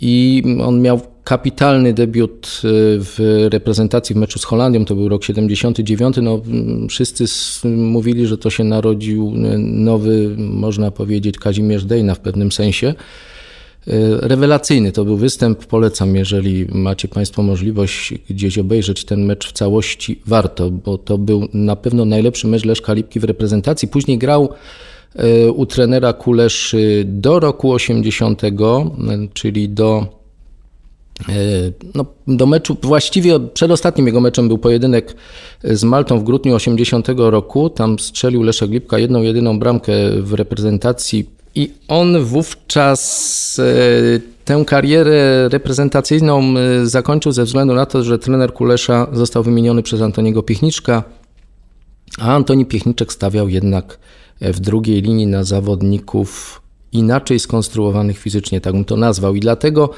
[0.00, 5.24] i on miał kapitalny debiut e, w reprezentacji w meczu z Holandią, to był rok
[5.24, 6.16] 79.
[6.22, 6.40] No,
[6.88, 7.24] wszyscy
[7.68, 12.86] mówili, że to się narodził nowy, można powiedzieć, Kazimierz Dejna w pewnym sensie.
[12.86, 13.92] E,
[14.28, 15.64] rewelacyjny to był występ.
[15.66, 21.48] Polecam, jeżeli macie Państwo możliwość gdzieś obejrzeć ten mecz w całości, warto, bo to był
[21.52, 23.88] na pewno najlepszy mecz Leszka Lipki w reprezentacji.
[23.88, 24.48] Później grał
[25.14, 28.50] e, u trenera Kuleszy do roku 80, e,
[29.34, 30.19] czyli do
[31.94, 35.14] no, do meczu, właściwie przedostatnim jego meczem był pojedynek
[35.64, 37.70] z Maltą w grudniu 80 roku.
[37.70, 43.60] Tam strzelił Leszek Lipka jedną, jedyną bramkę w reprezentacji i on wówczas
[44.16, 49.82] e, tę karierę reprezentacyjną e, zakończył ze względu na to, że trener Kulesza został wymieniony
[49.82, 51.04] przez Antoniego Piechniczka,
[52.18, 53.98] a Antoni Piechniczek stawiał jednak
[54.40, 56.60] w drugiej linii na zawodników
[56.92, 59.34] inaczej skonstruowanych fizycznie, tak bym to nazwał.
[59.34, 59.90] I dlatego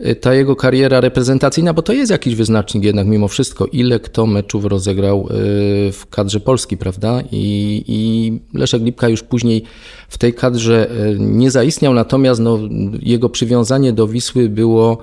[0.00, 4.26] y, ta jego kariera reprezentacyjna, bo to jest jakiś wyznacznik jednak mimo wszystko, ile kto
[4.26, 7.22] meczów rozegrał y, w kadrze Polski, prawda?
[7.32, 9.62] I, i Leszek Lipka już później
[10.08, 12.58] w tej kadrze y, nie zaistniał, natomiast no,
[13.02, 14.98] jego przywiązanie do Wisły było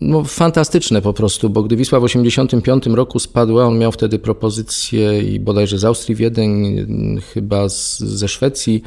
[0.00, 5.22] no, fantastyczne po prostu, bo gdy Wisła w 1985 roku spadła, on miał wtedy propozycję
[5.22, 6.76] i bodajże z Austrii Wiedeń,
[7.34, 8.82] chyba z, ze Szwecji,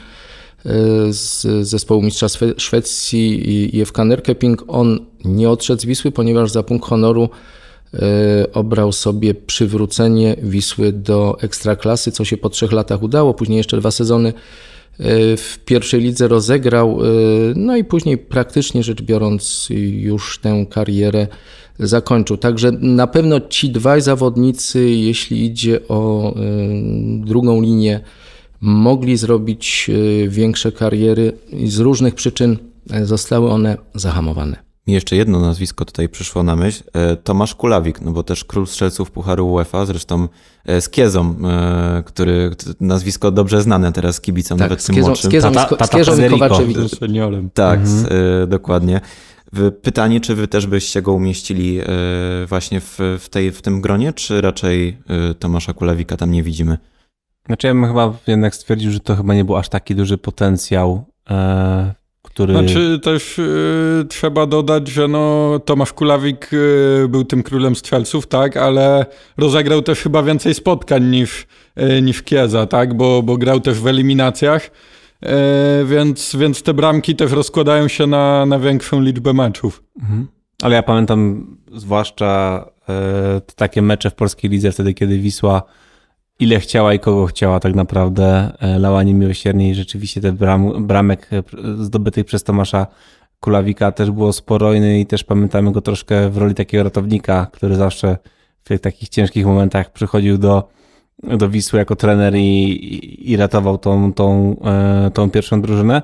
[1.09, 4.63] z zespołu mistrza Szwecji IFK Nerkeping.
[4.67, 7.29] On nie odszedł z Wisły, ponieważ za punkt honoru
[7.93, 7.97] e,
[8.53, 13.33] obrał sobie przywrócenie Wisły do ekstraklasy, co się po trzech latach udało.
[13.33, 14.33] Później jeszcze dwa sezony e,
[15.37, 17.07] w pierwszej lidze rozegrał, e,
[17.55, 21.27] no i później praktycznie rzecz biorąc już tę karierę
[21.79, 22.37] zakończył.
[22.37, 26.33] Także na pewno ci dwaj zawodnicy, jeśli idzie o
[27.19, 28.01] drugą linię,
[28.61, 32.57] mogli zrobić e, większe kariery i z różnych przyczyn
[32.91, 34.65] e, zostały one zahamowane.
[34.87, 36.83] Mi jeszcze jedno nazwisko tutaj przyszło na myśl.
[36.93, 40.27] E, Tomasz Kulawik, no bo też król strzelców Pucharu UEFA, zresztą
[40.79, 41.35] z Kiezą,
[42.05, 45.31] który nazwisko dobrze znane teraz kibicom, tak, nawet tym młodszym.
[45.31, 46.19] Z Kiezą, tata, tata z
[47.53, 48.49] Tak, mhm.
[48.49, 49.01] dokładnie.
[49.81, 51.79] Pytanie, czy wy też byście go umieścili
[52.47, 54.97] właśnie w, w, tej, w tym gronie, czy raczej
[55.39, 56.77] Tomasza Kulawika tam nie widzimy?
[57.45, 61.05] Znaczy ja bym chyba jednak stwierdził, że to chyba nie był aż taki duży potencjał,
[61.29, 62.53] e, który...
[62.53, 63.43] Znaczy też e,
[64.05, 69.05] trzeba dodać, że no Tomasz Kulawik e, był tym królem strzelców, tak, ale
[69.37, 73.87] rozegrał też chyba więcej spotkań niż, e, niż Kieza, tak, bo, bo grał też w
[73.87, 74.71] eliminacjach,
[75.85, 79.83] więc, więc te bramki też rozkładają się na, na większą liczbę meczów.
[80.01, 80.27] Mhm.
[80.61, 82.65] Ale ja pamiętam zwłaszcza
[83.55, 85.63] takie mecze w polskiej lidze wtedy, kiedy Wisła
[86.39, 88.51] ile chciała i kogo chciała tak naprawdę.
[88.59, 91.43] E, lała niemiłosiernie i rzeczywiście te bram, bramek e,
[91.83, 92.87] zdobytych przez Tomasza
[93.39, 98.17] Kulawika też było sporo i też pamiętamy go troszkę w roli takiego ratownika, który zawsze
[98.63, 100.69] w takich ciężkich momentach przychodził do,
[101.23, 106.01] do Wisły jako trener i, i, i ratował tą, tą, e, tą pierwszą drużynę.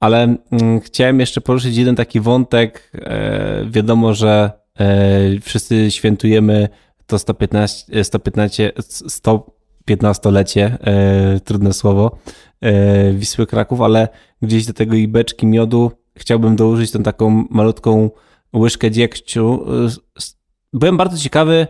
[0.00, 2.92] Ale mm, chciałem jeszcze poruszyć jeden taki wątek.
[3.70, 4.50] Wiadomo, że
[5.42, 6.68] wszyscy świętujemy
[7.06, 8.72] to 115, 115,
[9.08, 9.57] 100
[9.88, 12.18] 15-lecie, e, trudne słowo,
[12.60, 14.08] e, Wisły Kraków, ale
[14.42, 18.10] gdzieś do tego i beczki miodu chciałbym dołożyć tą taką malutką
[18.56, 19.64] łyżkę dziegciu.
[20.72, 21.66] Byłem bardzo ciekawy,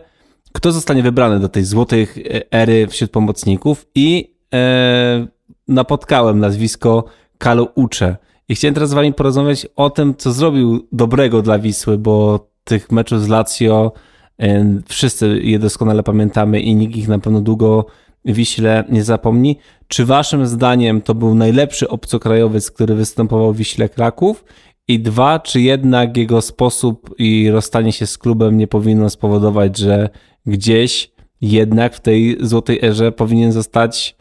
[0.53, 2.07] kto zostanie wybrany do tej złotej
[2.51, 5.27] ery wśród pomocników i e,
[5.67, 7.03] napotkałem nazwisko
[7.37, 8.17] Kalu Ucze.
[8.49, 12.91] I chciałem teraz z wami porozmawiać o tym, co zrobił dobrego dla Wisły, bo tych
[12.91, 13.93] meczów z Lazio
[14.39, 17.85] e, wszyscy je doskonale pamiętamy i nikt ich na pewno długo
[18.33, 19.57] Wiśle nie zapomni.
[19.87, 24.45] Czy waszym zdaniem to był najlepszy obcokrajowiec, który występował w Wiśle Kraków?
[24.87, 30.09] I dwa, czy jednak jego sposób i rozstanie się z klubem nie powinno spowodować, że
[30.45, 31.11] gdzieś
[31.41, 34.15] jednak w tej złotej erze powinien zostać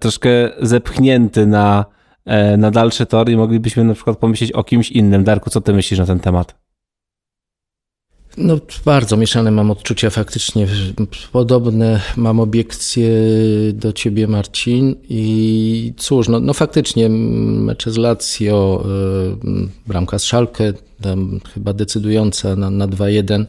[0.00, 0.28] troszkę
[0.60, 1.84] zepchnięty na,
[2.24, 5.24] e, na dalszy tor i moglibyśmy na przykład pomyśleć o kimś innym.
[5.24, 6.63] Darku, co ty myślisz na ten temat?
[8.36, 10.66] No, bardzo mieszane mam odczucia faktycznie.
[11.32, 13.10] Podobne mam obiekcje
[13.72, 14.94] do ciebie, Marcin.
[15.08, 18.84] I cóż, no, no faktycznie mecze z Lazio,
[19.44, 20.72] y, bramka z Szalkę,
[21.54, 23.44] chyba decydująca na, na 2-1.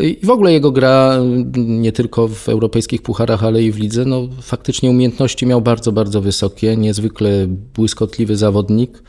[0.00, 1.18] I w ogóle jego gra
[1.56, 6.20] nie tylko w europejskich pucharach, ale i w lidze, no faktycznie umiejętności miał bardzo, bardzo
[6.20, 9.02] wysokie, niezwykle błyskotliwy zawodnik.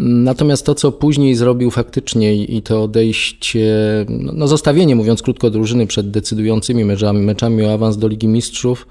[0.00, 3.66] Natomiast to, co później zrobił faktycznie i to odejście,
[4.08, 8.86] no, no zostawienie, mówiąc krótko, drużyny przed decydującymi meczami, meczami o awans do Ligi Mistrzów,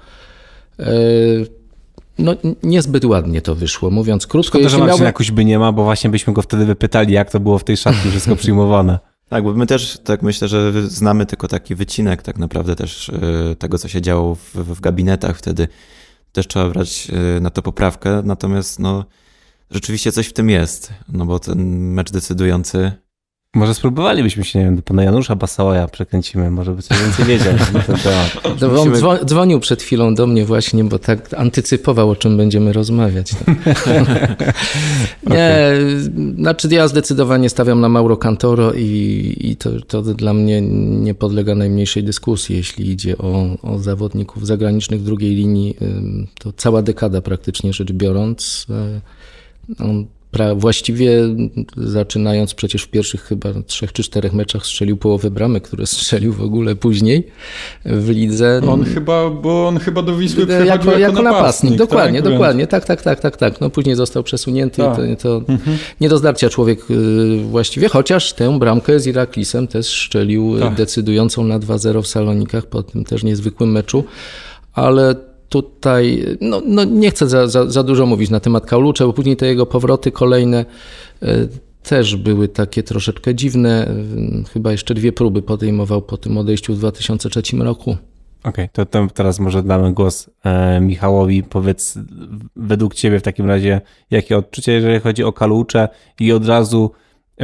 [0.80, 0.84] e,
[2.18, 4.58] no niezbyt ładnie to wyszło, mówiąc krótko.
[4.58, 5.06] Szkoda, że miałbym...
[5.06, 7.76] jakoś by nie ma, bo właśnie byśmy go wtedy wypytali, jak to było w tej
[7.76, 8.98] szatni wszystko przyjmowane.
[9.28, 13.54] Tak, bo my też tak myślę, że znamy tylko taki wycinek tak naprawdę też e,
[13.56, 15.68] tego, co się działo w, w gabinetach wtedy.
[16.32, 19.04] Też trzeba brać e, na to poprawkę, natomiast no
[19.70, 22.92] rzeczywiście coś w tym jest, no bo ten mecz decydujący
[23.54, 27.52] może spróbowalibyśmy się, nie wiem, do pana Janusza Basałaja przekręcimy, może by coś więcej wiedział
[27.72, 28.38] na ten temat.
[28.60, 32.72] No, on dzwo dzwonił przed chwilą do mnie właśnie, bo tak antycypował, o czym będziemy
[32.72, 33.32] rozmawiać.
[35.26, 36.34] nie, okay.
[36.36, 40.60] znaczy ja zdecydowanie stawiam na Mauro Cantoro i, i to, to dla mnie
[41.00, 45.76] nie podlega najmniejszej dyskusji, jeśli idzie o, o zawodników zagranicznych drugiej linii.
[46.38, 48.66] To cała dekada praktycznie rzecz biorąc.
[49.78, 50.06] On
[50.56, 51.22] właściwie
[51.76, 56.42] zaczynając przecież w pierwszych chyba trzech czy czterech meczach strzelił połowę bramy, które strzelił w
[56.42, 57.26] ogóle później
[57.84, 58.60] w lidze.
[58.68, 61.32] On chyba, bo on chyba do Wisły przychodził jako, jako, jako napastnik.
[61.32, 61.78] napastnik.
[61.78, 62.32] Dokładnie, tak?
[62.32, 63.60] dokładnie, tak, tak, tak, tak, tak.
[63.60, 65.10] No później został przesunięty tak.
[65.10, 65.78] i to, to mhm.
[66.00, 70.74] nie do zdarcia człowiek y, właściwie, chociaż tę bramkę z Iraklisem też strzelił tak.
[70.74, 74.04] decydującą na 2-0 w Salonikach po tym też niezwykłym meczu,
[74.72, 79.12] ale tutaj, no, no nie chcę za, za, za, dużo mówić na temat Kaulucza, bo
[79.12, 80.64] później te jego powroty kolejne
[81.22, 81.48] e,
[81.82, 83.94] też były takie troszeczkę dziwne.
[84.52, 87.96] Chyba jeszcze dwie próby podejmował po tym odejściu w 2003 roku.
[88.44, 91.42] Okej, okay, to, teraz może damy głos e, Michałowi.
[91.42, 91.98] Powiedz
[92.56, 93.80] według ciebie w takim razie,
[94.10, 95.88] jakie odczucie, jeżeli chodzi o Kalucze
[96.20, 96.90] i od razu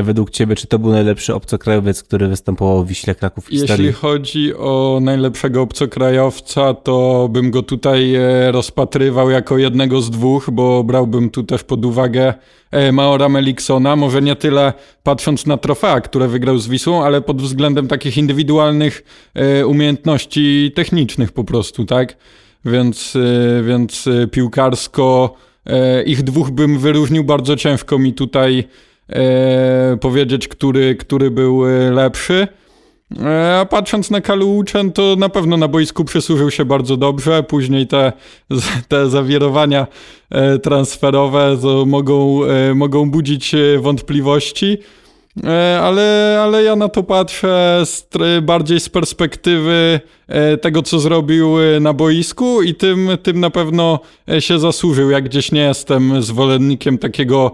[0.03, 3.87] według ciebie, czy to był najlepszy obcokrajowiec, który występował w Wiśle Kraków w historii?
[3.87, 10.51] Jeśli chodzi o najlepszego obcokrajowca, to bym go tutaj e, rozpatrywał jako jednego z dwóch,
[10.51, 12.35] bo brałbym tu też pod uwagę
[12.71, 17.43] e, Maora Meliksona, może nie tyle patrząc na trofea, które wygrał z Wisłą, ale pod
[17.43, 19.05] względem takich indywidualnych
[19.35, 22.17] e, umiejętności technicznych po prostu, tak?
[22.67, 23.15] Więc,
[23.63, 25.35] więc piłkarsko
[26.07, 28.69] ich dwóch bym wyróżnił, bardzo ciężko mi tutaj
[29.09, 32.49] e, powiedzieć, który, który był e, lepszy.
[33.23, 37.43] E, a patrząc na Kaluuchen, to na pewno na boisku przysłużył się bardzo dobrze.
[37.43, 38.13] Później te,
[38.89, 39.87] te zawirowania
[40.31, 42.41] e, transferowe mogą,
[42.75, 44.79] mogą budzić wątpliwości.
[45.81, 48.09] Ale, ale ja na to patrzę z,
[48.43, 50.01] bardziej z perspektywy
[50.61, 54.01] tego, co zrobił e, na boisku i tym, tym na pewno
[54.41, 55.11] się zasłużył.
[55.11, 57.53] Jak gdzieś nie jestem zwolennikiem takiego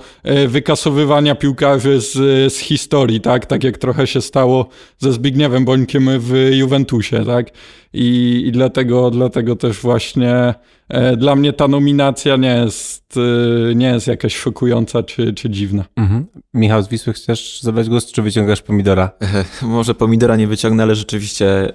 [0.48, 2.12] wykasowywania piłkarzy z,
[2.52, 3.46] z historii, tak?
[3.46, 7.50] Tak jak trochę się stało ze Zbigniewem Bońkiem w Juventusie, tak?
[7.92, 10.54] I, i dlatego, dlatego też właśnie
[10.90, 15.84] E, dla mnie ta nominacja nie jest, e, nie jest jakaś szokująca czy, czy dziwna.
[15.96, 16.26] Mhm.
[16.54, 19.10] Michał z Wisły, chcesz zabrać głos, czy wyciągasz pomidora?
[19.62, 21.72] Może pomidora nie wyciągnę, ale rzeczywiście e,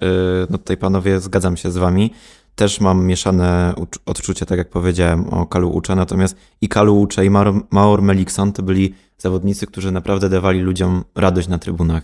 [0.50, 2.14] no tutaj panowie zgadzam się z wami.
[2.56, 3.74] Też mam mieszane
[4.06, 7.30] odczucia, tak jak powiedziałem, o Kalu Ucze, natomiast i Kalu Ucze i
[7.72, 12.04] Maur Melikson to byli zawodnicy, którzy naprawdę dawali ludziom radość na trybunach.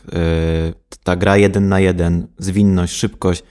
[1.03, 3.43] Ta gra jeden na jeden, zwinność, szybkość,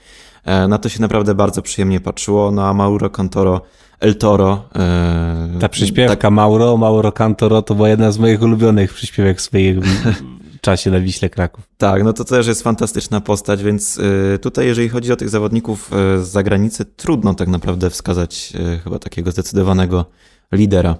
[0.44, 2.50] E, na to się naprawdę bardzo przyjemnie patrzyło.
[2.50, 3.60] No a Mauro Cantoro,
[4.00, 4.64] El Toro.
[4.74, 6.32] E, Ta przyśpiewka tak...
[6.32, 9.82] Mauro, Mauro Cantoro to była jedna z moich ulubionych przyśpiewek w swoim
[10.60, 11.64] czasie na Wiśle Kraków.
[11.78, 14.00] Tak, no to też jest fantastyczna postać, więc
[14.34, 15.90] e, tutaj jeżeli chodzi o tych zawodników
[16.22, 18.52] z zagranicy, trudno tak naprawdę wskazać
[18.84, 20.04] chyba takiego zdecydowanego
[20.52, 20.96] lidera.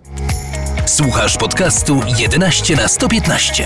[0.87, 3.65] Słuchasz podcastu 11 na 115.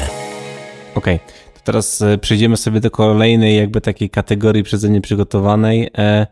[0.95, 1.15] Okej.
[1.17, 1.45] Okay.
[1.65, 5.91] Teraz e, przejdziemy sobie do kolejnej jakby takiej kategorii przeze mnie przygotowanej.
[5.99, 6.27] E,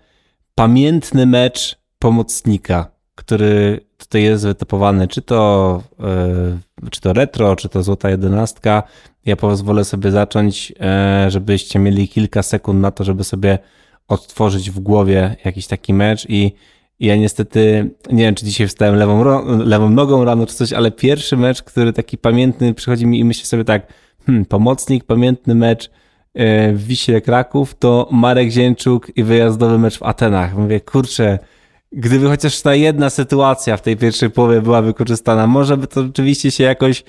[0.55, 3.81] pamiętny mecz pomocnika, który
[4.13, 8.83] tutaj jest wytypowany, czy to, e, czy to retro, czy to złota jedenastka.
[9.27, 10.73] Ja pozwolę sobie zacząć,
[11.29, 13.59] żebyście mieli kilka sekund na to, żeby sobie
[14.09, 16.53] odtworzyć w głowie jakiś taki mecz i
[17.01, 19.25] ja niestety, nie wiem, czy dzisiaj wstałem lewą,
[19.65, 23.47] lewą nogą rano czy coś, ale pierwszy mecz, który taki pamiętny przychodzi mi i myślę
[23.47, 23.93] sobie tak,
[24.27, 25.91] hmm, pomocnik, pamiętny mecz
[26.35, 30.57] e, w Wiśle Kraków to Marek Zięczuk i wyjazdowy mecz w Atenach.
[30.57, 31.39] Mówię, kurczę,
[31.93, 36.51] gdyby chociaż ta jedna sytuacja w tej pierwszej połowie była wykorzystana, może by to rzeczywiście
[36.51, 37.05] się jakoś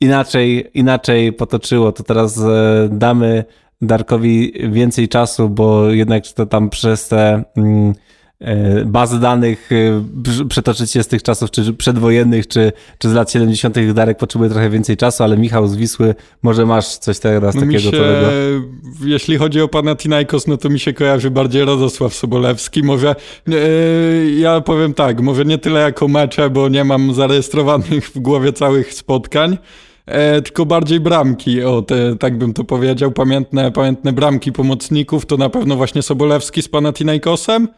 [0.00, 1.92] inaczej, inaczej potoczyło.
[1.92, 3.44] To teraz e, damy
[3.82, 7.94] Darkowi więcej czasu, bo jednak to tam przez te mm,
[8.42, 13.30] e, bazy danych e, przetoczyć się z tych czasów, czy przedwojennych, czy, czy z lat
[13.30, 13.92] 70.
[13.92, 17.78] Darek potrzebuje trochę więcej czasu, ale Michał z Wisły, może masz coś teraz No takiego
[17.90, 18.02] się,
[19.04, 22.82] jeśli chodzi o Panathinaikos, no to mi się kojarzy bardziej Radosław Sobolewski.
[22.82, 23.14] Może
[23.48, 23.54] e,
[24.30, 28.94] ja powiem tak, może nie tyle jako mecze, bo nie mam zarejestrowanych w głowie całych
[28.94, 29.58] spotkań,
[30.06, 35.36] e, tylko bardziej bramki, o te, tak bym to powiedział, pamiętne, pamiętne bramki pomocników, to
[35.36, 37.68] na pewno właśnie Sobolewski z Panathinaikosem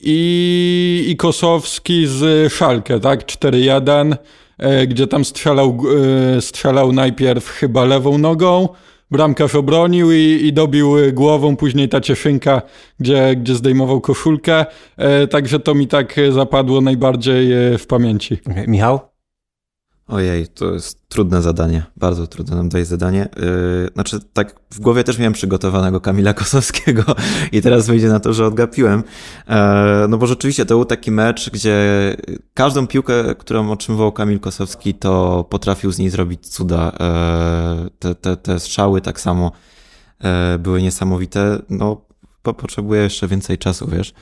[0.00, 4.16] i, i Kosowski z Szalkę, tak, 4-1,
[4.58, 5.78] e, gdzie tam strzelał,
[6.36, 8.68] e, strzelał najpierw chyba lewą nogą,
[9.10, 12.62] bramkarz obronił i, i dobił głową, później ta cieszynka,
[13.00, 18.38] gdzie, gdzie zdejmował koszulkę, e, także to mi tak zapadło najbardziej e, w pamięci.
[18.66, 19.07] Michał?
[20.08, 23.28] Ojej, to jest trudne zadanie, bardzo trudne nam daje zadanie.
[23.36, 27.02] Yy, znaczy, tak w głowie też miałem przygotowanego Kamila Kosowskiego
[27.52, 29.02] i teraz wyjdzie na to, że odgapiłem.
[29.48, 29.54] Yy,
[30.08, 31.76] no bo rzeczywiście to był taki mecz, gdzie
[32.54, 36.92] każdą piłkę, którą otrzymywał Kamil Kosowski, to potrafił z niej zrobić cuda.
[37.84, 39.52] Yy, te, te, te strzały tak samo
[40.20, 41.58] yy, były niesamowite.
[41.70, 42.07] No,
[42.42, 44.12] po, potrzebuję jeszcze więcej czasu, wiesz.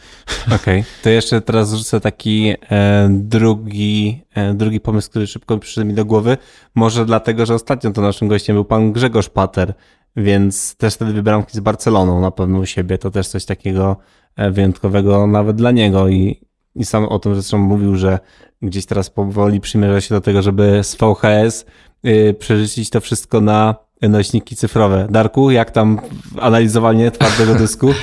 [0.47, 0.85] Okej, okay.
[1.03, 6.05] to jeszcze teraz rzucę taki e, drugi, e, drugi pomysł, który szybko przyszedł mi do
[6.05, 6.37] głowy.
[6.75, 9.75] Może dlatego, że ostatnio to naszym gościem był pan Grzegorz Pater,
[10.17, 12.99] więc też wtedy wybramki z Barceloną na pewno u siebie.
[12.99, 13.97] To też coś takiego
[14.37, 16.41] e, wyjątkowego nawet dla niego i,
[16.75, 18.19] i sam o tym zresztą mówił, że
[18.62, 21.67] gdzieś teraz powoli przymierza się do tego, żeby z VHS
[22.07, 25.07] y, przerzucić to wszystko na nośniki cyfrowe.
[25.11, 26.01] Darku, jak tam
[26.40, 27.90] analizowanie twardego dysku?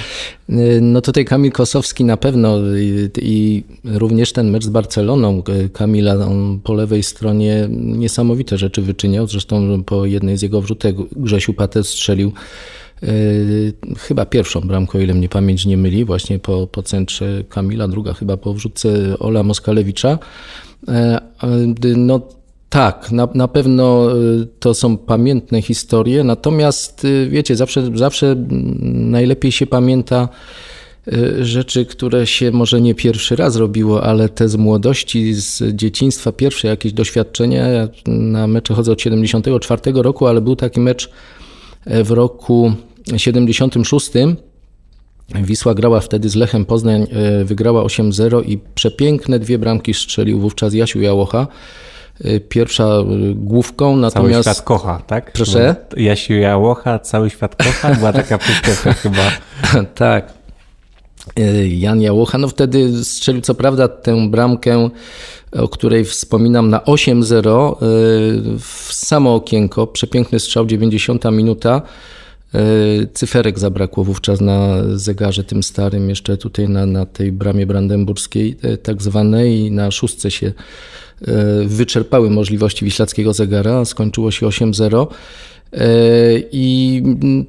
[0.81, 6.59] No tutaj Kamil Kosowski na pewno i, i, również ten mecz z Barceloną Kamila on
[6.63, 9.27] po lewej stronie niesamowite rzeczy wyczyniał.
[9.27, 12.31] Zresztą po jednej z jego wrzutek Grzesiu Patet strzelił
[13.03, 17.87] Yy, chyba pierwszą bramkę, o ile mnie pamięć nie myli, właśnie po, po centrze Kamila,
[17.87, 20.19] druga chyba po wrzutce Ola Moskalewicza.
[20.87, 22.21] Yy, no
[22.73, 24.07] tak, na, na pewno
[24.59, 28.35] to są pamiętne historie, natomiast wiecie, zawsze, zawsze
[28.91, 30.29] najlepiej się pamięta
[31.41, 36.67] rzeczy, które się może nie pierwszy raz robiło, ale te z młodości, z dzieciństwa, pierwsze
[36.67, 37.67] jakieś doświadczenia.
[37.67, 41.09] Ja na mecze chodzę od 74 roku, ale był taki mecz
[41.85, 42.73] w roku
[43.17, 44.11] 76.
[45.35, 47.07] Wisła grała wtedy z Lechem Poznań,
[47.45, 51.47] wygrała 8-0 i przepiękne dwie bramki strzelił wówczas Jasiu Jałocha.
[52.49, 52.97] Pierwsza
[53.35, 54.43] główką, natomiast...
[54.43, 55.31] Cały świat kocha, tak?
[55.31, 55.75] Proszę?
[55.97, 57.95] Jasiu Jałocha, cały świat kocha?
[57.95, 59.31] Była taka przyśpiewka chyba.
[59.95, 60.33] tak.
[61.67, 64.89] Jan Jałocha, no wtedy strzelił co prawda tę bramkę,
[65.51, 67.75] o której wspominam, na 8-0
[68.59, 69.87] w samo okienko.
[69.87, 71.81] Przepiękny strzał, 90 minuta.
[73.13, 79.01] Cyferek zabrakło wówczas na zegarze tym starym, jeszcze tutaj na, na tej bramie brandenburskiej tak
[79.01, 80.53] zwanej, na szóstce się
[81.65, 85.07] wyczerpały możliwości wiślackiego zegara, skończyło się 8-0.
[86.51, 87.01] I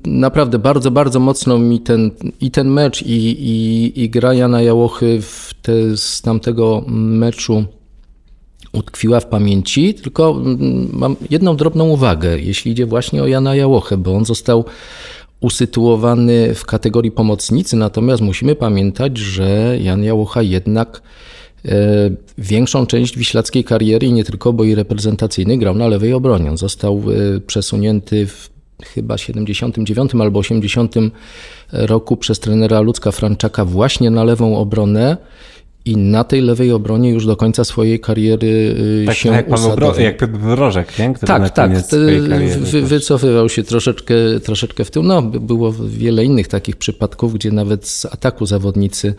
[0.05, 2.11] naprawdę bardzo, bardzo mocno mi ten,
[2.41, 7.65] i ten mecz, i, i, i gra Jana Jałochy w te, z tamtego meczu
[8.73, 10.43] utkwiła w pamięci, tylko
[10.93, 14.65] mam jedną drobną uwagę, jeśli idzie właśnie o Jana Jałochę, bo on został
[15.41, 21.03] usytuowany w kategorii pomocnicy, natomiast musimy pamiętać, że Jan Jałocha jednak
[22.39, 26.51] większą część wiślackiej kariery nie tylko, bo i reprezentacyjny grał na lewej obronie.
[26.51, 27.03] On został
[27.47, 28.51] przesunięty w
[28.83, 30.95] chyba 79 albo 80
[31.73, 35.17] roku przez trenera Ludzka Franczaka właśnie na lewą obronę
[35.85, 39.87] i na tej lewej obronie już do końca swojej kariery tak, się jak usadowił.
[39.87, 41.15] Paweł jak Piotr Brożek, nie?
[41.15, 41.71] Który tak, tak.
[42.61, 45.03] Wy, wycofywał się troszeczkę, troszeczkę w tył.
[45.03, 49.15] No, było wiele innych takich przypadków, gdzie nawet z ataku zawodnicy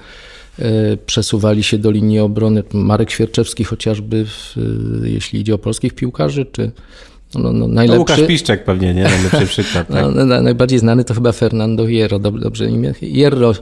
[1.06, 2.64] przesuwali się do linii obrony.
[2.74, 4.56] Marek Świerczewski chociażby, w,
[5.04, 6.72] jeśli idzie o polskich piłkarzy, czy
[7.36, 7.96] no, no, najlepszy.
[7.96, 9.04] No Łukasz Piszczek pewnie, nie?
[9.04, 9.88] Najlepszy przykład.
[9.88, 10.06] Tak?
[10.16, 12.94] No, najbardziej znany to chyba Fernando Hierro, dobrze, imię?
[12.94, 13.54] Hierro,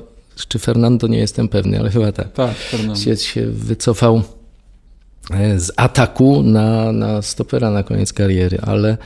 [0.47, 2.33] czy Fernando, nie jestem pewny, ale chyba tak.
[2.33, 2.95] Tak, Fernando.
[2.95, 4.21] Się, się wycofał
[5.57, 8.97] z ataku na, na stopera na koniec kariery, ale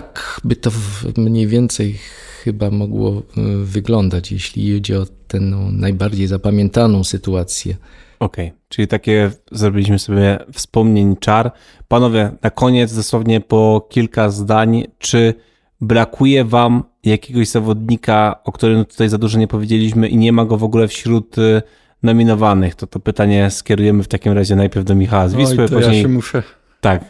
[0.00, 0.70] tak by to
[1.16, 1.98] mniej więcej
[2.44, 3.22] chyba mogło
[3.64, 5.40] wyglądać, jeśli idzie o tę
[5.72, 7.76] najbardziej zapamiętaną sytuację
[8.20, 11.52] Okej, czyli takie zrobiliśmy sobie wspomnień czar.
[11.88, 15.34] Panowie, na koniec dosłownie po kilka zdań, czy
[15.80, 20.56] brakuje wam jakiegoś zawodnika, o którym tutaj za dużo nie powiedzieliśmy i nie ma go
[20.56, 21.62] w ogóle wśród y,
[22.02, 22.74] nominowanych?
[22.74, 25.96] To to pytanie skierujemy w takim razie najpierw do Michała z Wisły, Oj, to później...
[25.96, 26.42] ja się muszę...
[26.86, 27.04] Tak.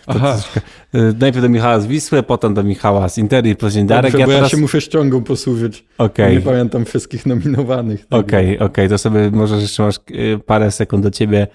[0.94, 4.12] Y, najpierw do Michała z Wisły, potem do Michała z Interu i później Darek.
[4.12, 4.52] Dobrze, ja bo teraz...
[4.52, 5.84] ja się muszę ściągą posłużyć.
[5.98, 6.36] Okej.
[6.36, 8.06] Nie pamiętam wszystkich nominowanych.
[8.10, 11.46] Okej, okej, to sobie możesz jeszcze masz y, parę sekund do ciebie,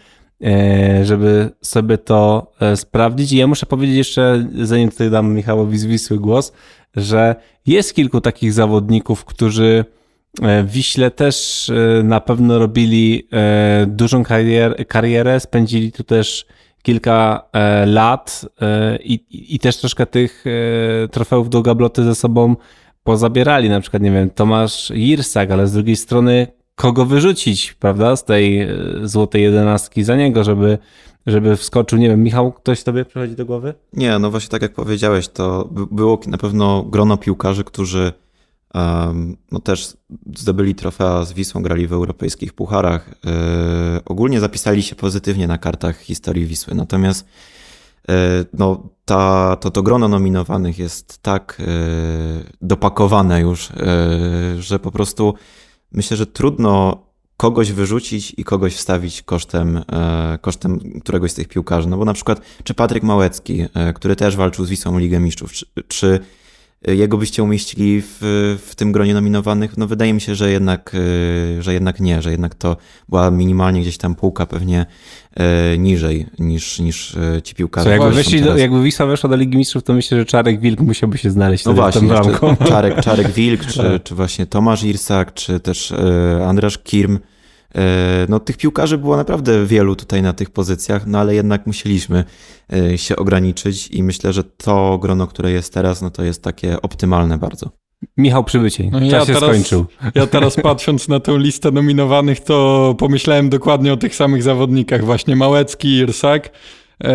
[0.43, 3.31] e, żeby sobie to e, sprawdzić.
[3.31, 6.53] I ja muszę powiedzieć jeszcze, zanim tutaj dam Michałowi z Wisły głos,
[6.95, 9.85] że jest kilku takich zawodników, którzy
[10.41, 11.71] e, w Wiśle też
[12.03, 13.27] na pewno robili
[13.87, 16.45] dużą karier, karierę, spędzili tu też
[16.81, 19.25] kilka e, lat e, i,
[19.55, 20.43] i- też troszkę tych
[21.03, 22.55] e, trofeów do gabloty ze sobą
[23.03, 23.69] pozabierali.
[23.69, 28.61] Na przykład, nie wiem, Tomasz Jirsak, ale z drugiej strony kogo wyrzucić, prawda, z tej
[28.61, 28.67] e,
[29.03, 30.77] złotej jedenastki za niego, żeby,
[31.27, 33.73] żeby wskoczył, nie wiem, Michał, ktoś tobie przychodzi do głowy?
[33.93, 38.13] Nie, no właśnie tak jak powiedziałeś, to by- było na pewno grono piłkarzy, którzy
[39.51, 39.97] no też
[40.35, 43.09] zdobyli trofea z Wisłą, grali w europejskich pucharach.
[43.25, 46.75] E, ogólnie zapisali się pozytywnie na kartach historii Wisły.
[46.75, 47.27] Natomiast
[48.09, 48.13] e,
[48.53, 51.63] no, ta, to, to grono nominowanych jest tak e,
[52.61, 53.69] dopakowane już,
[54.59, 55.33] że po prostu
[55.91, 57.03] myślę, że trudno
[57.37, 59.83] kogoś wyrzucić i kogoś wstawić kosztem,
[60.41, 61.87] kosztem któregoś z tych piłkarzy.
[61.89, 63.65] No bo na przykład, czy Patryk Małecki,
[63.95, 66.19] który też walczył z Wisłą Ligę Mistrzów, czy, czy
[66.87, 68.17] jego byście umieścili w,
[68.67, 69.77] w tym gronie nominowanych?
[69.77, 70.95] No wydaje mi się, że jednak,
[71.59, 72.77] e, że jednak nie, że jednak to
[73.09, 74.85] była minimalnie gdzieś tam półka pewnie
[75.33, 77.85] e, niżej niż, niż ci piłkarze.
[77.85, 78.59] Co, jakby, teraz.
[78.59, 81.73] jakby Wisła weszła do Ligi Mistrzów, to myślę, że Czarek Wilk musiałby się znaleźć No
[81.73, 82.09] właśnie.
[82.67, 85.93] Czarek, Czarek Wilk, czy, czy właśnie Tomasz Irsak, czy też
[86.45, 87.17] Andrasz Kirm.
[87.75, 92.23] E, no tych piłkarzy było naprawdę wielu tutaj na tych pozycjach, no ale jednak musieliśmy
[92.73, 96.81] e, się ograniczyć i myślę, że to grono, które jest teraz, no to jest takie
[96.81, 97.69] optymalne bardzo.
[98.17, 99.85] Michał Przybycień, No czas ja się teraz- skończył.
[100.15, 105.35] Ja teraz patrząc na tę listę nominowanych, to pomyślałem dokładnie o tych samych zawodnikach, właśnie
[105.35, 106.49] Małecki i Irsak.
[106.99, 107.11] Eee,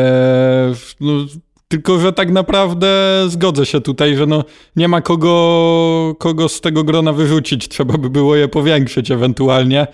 [1.01, 1.13] no,
[1.69, 2.89] tylko, że tak naprawdę
[3.29, 4.45] zgodzę się tutaj, że no,
[4.77, 7.69] nie ma kogo, kogo z tego grona wyrzucić.
[7.69, 9.87] Trzeba by było je powiększyć ewentualnie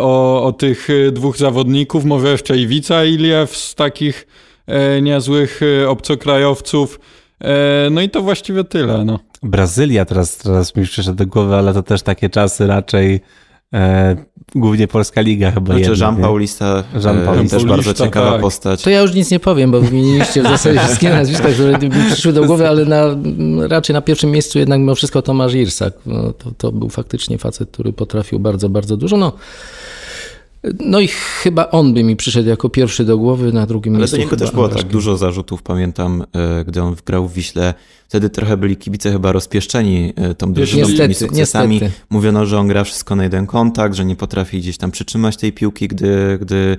[0.00, 2.04] o, o tych e, dwóch zawodników.
[2.04, 4.26] Może jeszcze Iwica Iliew z takich
[4.66, 7.00] e, niezłych e, obcokrajowców.
[7.40, 9.04] E, no i to właściwie tyle.
[9.04, 9.18] No.
[9.42, 13.20] Brazylia teraz, teraz mi przyszedł do głowy, ale to też takie czasy raczej
[13.74, 14.16] e,
[14.54, 16.16] głównie Polska Liga chyba Znaczy jednak, Jean?
[16.16, 18.40] Paulista, Jean e, Paulista, też bardzo ciekawa tak.
[18.40, 18.82] postać.
[18.82, 22.32] To ja już nic nie powiem, bo wymieniliście w zasadzie wszystkie nazwiska, które mi przyszły
[22.32, 23.04] do głowy, ale na,
[23.68, 25.94] raczej na pierwszym miejscu jednak mimo wszystko Tomasz Irsak.
[26.06, 29.16] No, to, to był faktycznie facet, który potrafił bardzo, bardzo dużo.
[29.16, 29.32] No,
[30.80, 34.16] no i chyba on by mi przyszedł jako pierwszy do głowy, na drugim Ale miejscu
[34.16, 37.74] do niego chyba też było tak dużo zarzutów, pamiętam, e, gdy on grał w Wiśle.
[38.08, 41.74] Wtedy trochę byli kibice chyba rozpieszczeni e, tą drużyną, tymi sukcesami.
[41.74, 42.04] niestety.
[42.10, 45.52] Mówiono, że on gra wszystko na jeden kontakt, że nie potrafi gdzieś tam przytrzymać tej
[45.52, 46.76] piłki, gdy, gdy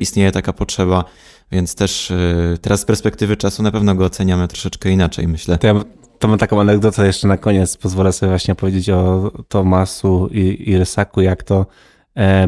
[0.00, 1.04] istnieje taka potrzeba.
[1.52, 5.58] Więc też e, teraz z perspektywy czasu na pewno go oceniamy troszeczkę inaczej, myślę.
[5.58, 5.84] To ja
[6.18, 7.76] to mam taką anegdotę jeszcze na koniec.
[7.76, 11.66] Pozwolę sobie właśnie powiedzieć o Tomasu i, i Rysaku, jak to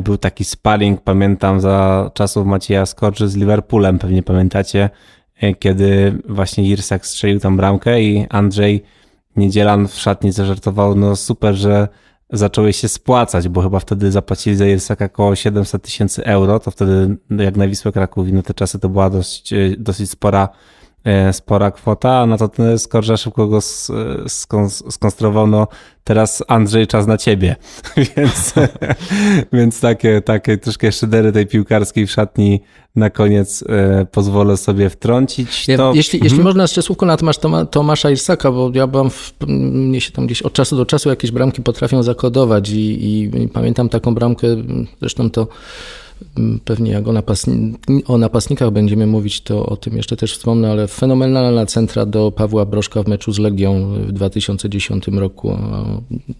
[0.00, 4.90] był taki sparring, pamiętam za czasów Macieja Skorczy z Liverpoolem, pewnie pamiętacie,
[5.40, 8.84] e, kiedy właśnie Irsak strzelił tam bramkę i Andrzej
[9.36, 11.88] Niedzielan w szatni zażartował, no super, że
[12.30, 17.16] zacząłeś się spłacać, bo chyba wtedy zapłacili za Irsaka około 700 tysięcy euro, to wtedy
[17.30, 20.81] jak na Wisłę Kraków na te czasy to była dość, e, dosyć spora e,
[21.32, 23.92] spora kwota, na to ten Skorża szybko go s-
[24.28, 25.66] skon- skonstruował, no
[26.04, 27.56] teraz Andrzej czas na ciebie,
[28.16, 28.54] więc,
[29.52, 32.60] więc takie, takie troszkę szydery tej piłkarskiej w szatni
[32.96, 35.68] na koniec e, pozwolę sobie wtrącić.
[35.68, 36.30] Ja, To, jeśli, Mhm.
[36.30, 40.12] jeśli można jeszcze słówko na temat Toma, Tomasza Irsaka, bo ja byłam, w, mnie się
[40.12, 44.14] tam gdzieś od czasu do czasu jakieś bramki potrafią zakodować i, i, i pamiętam taką
[44.14, 44.46] bramkę,
[45.00, 45.46] zresztą to
[46.64, 47.74] pewnie jak o, napasni,
[48.06, 52.64] o napastnikach będziemy mówić, to o tym jeszcze też wspomnę, ale fenomenalna centra do Pawła
[52.64, 55.58] Broszka w meczu z Legią w 2010 roku.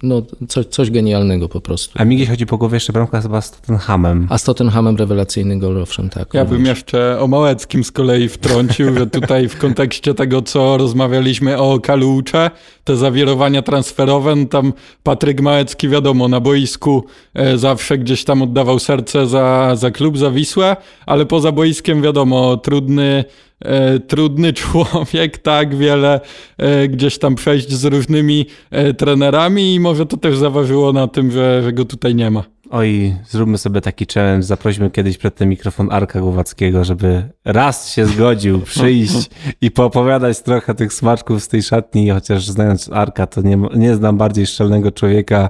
[0.03, 1.93] No, coś, coś genialnego po prostu.
[1.99, 4.27] A mi gdzieś chodzi po głowie jeszcze bramka chyba z Tottenhamem.
[4.31, 6.35] A z Tottenhamem rewelacyjny gol, owszem, tak.
[6.35, 11.59] Ja bym jeszcze o Małeckim z kolei wtrącił, że tutaj w kontekście tego, co rozmawialiśmy
[11.59, 12.51] o Kalucze,
[12.85, 14.73] te zawirowania transferowe, no tam
[15.03, 17.05] Patryk Małecki wiadomo, na boisku
[17.35, 22.57] e, zawsze gdzieś tam oddawał serce za, za klub, za Wisłę, ale poza boiskiem wiadomo,
[22.57, 23.25] trudny,
[23.61, 26.21] e, trudny człowiek, tak, wiele
[26.59, 31.31] e, gdzieś tam przejść z różnymi e, trenerami i może to też zaważyło na tym,
[31.31, 32.45] że, że go tutaj nie ma.
[32.73, 38.07] Oj, zróbmy sobie taki challenge, zaprośmy kiedyś przed ten mikrofon Arka Głowackiego, żeby raz się
[38.07, 43.59] zgodził przyjść i poopowiadać trochę tych smaczków z tej szatni, chociaż znając Arka, to nie,
[43.75, 45.49] nie znam bardziej szczelnego człowieka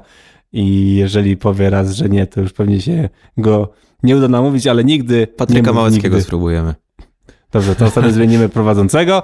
[0.52, 3.72] i jeżeli powie raz, że nie, to już pewnie się go
[4.02, 5.26] nie uda namówić, ale nigdy...
[5.26, 6.22] Patryka Małeckiego nigdy.
[6.22, 6.74] spróbujemy.
[7.52, 9.22] Dobrze, to wtedy zmienimy prowadzącego.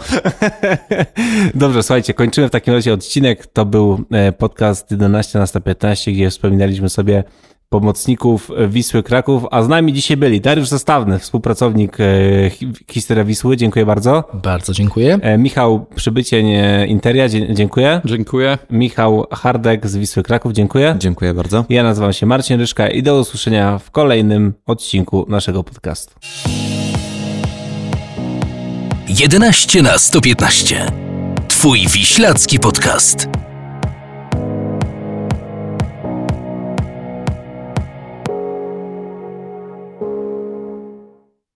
[1.54, 3.46] Dobrze, słuchajcie, kończymy w takim razie odcinek.
[3.46, 7.24] To był e, podcast 11 na 115, gdzie wspominaliśmy sobie
[7.68, 13.56] pomocników Wisły Kraków, a z nami dzisiaj byli Dariusz Zestawny, współpracownik e, Hi- Historia Wisły,
[13.56, 14.24] dziękuję bardzo.
[14.34, 15.18] Bardzo dziękuję.
[15.22, 18.00] E, Michał Przybycień e, Interia, dziękuję.
[18.04, 18.58] Dziękuję.
[18.70, 20.96] Michał Hardek z Wisły Kraków, dziękuję.
[20.98, 21.64] Dziękuję bardzo.
[21.68, 26.14] Ja nazywam się Marcin Ryszka i do usłyszenia w kolejnym odcinku naszego podcastu.
[29.08, 30.86] 11 na 115.
[31.48, 33.47] Twój wiślacki podcast.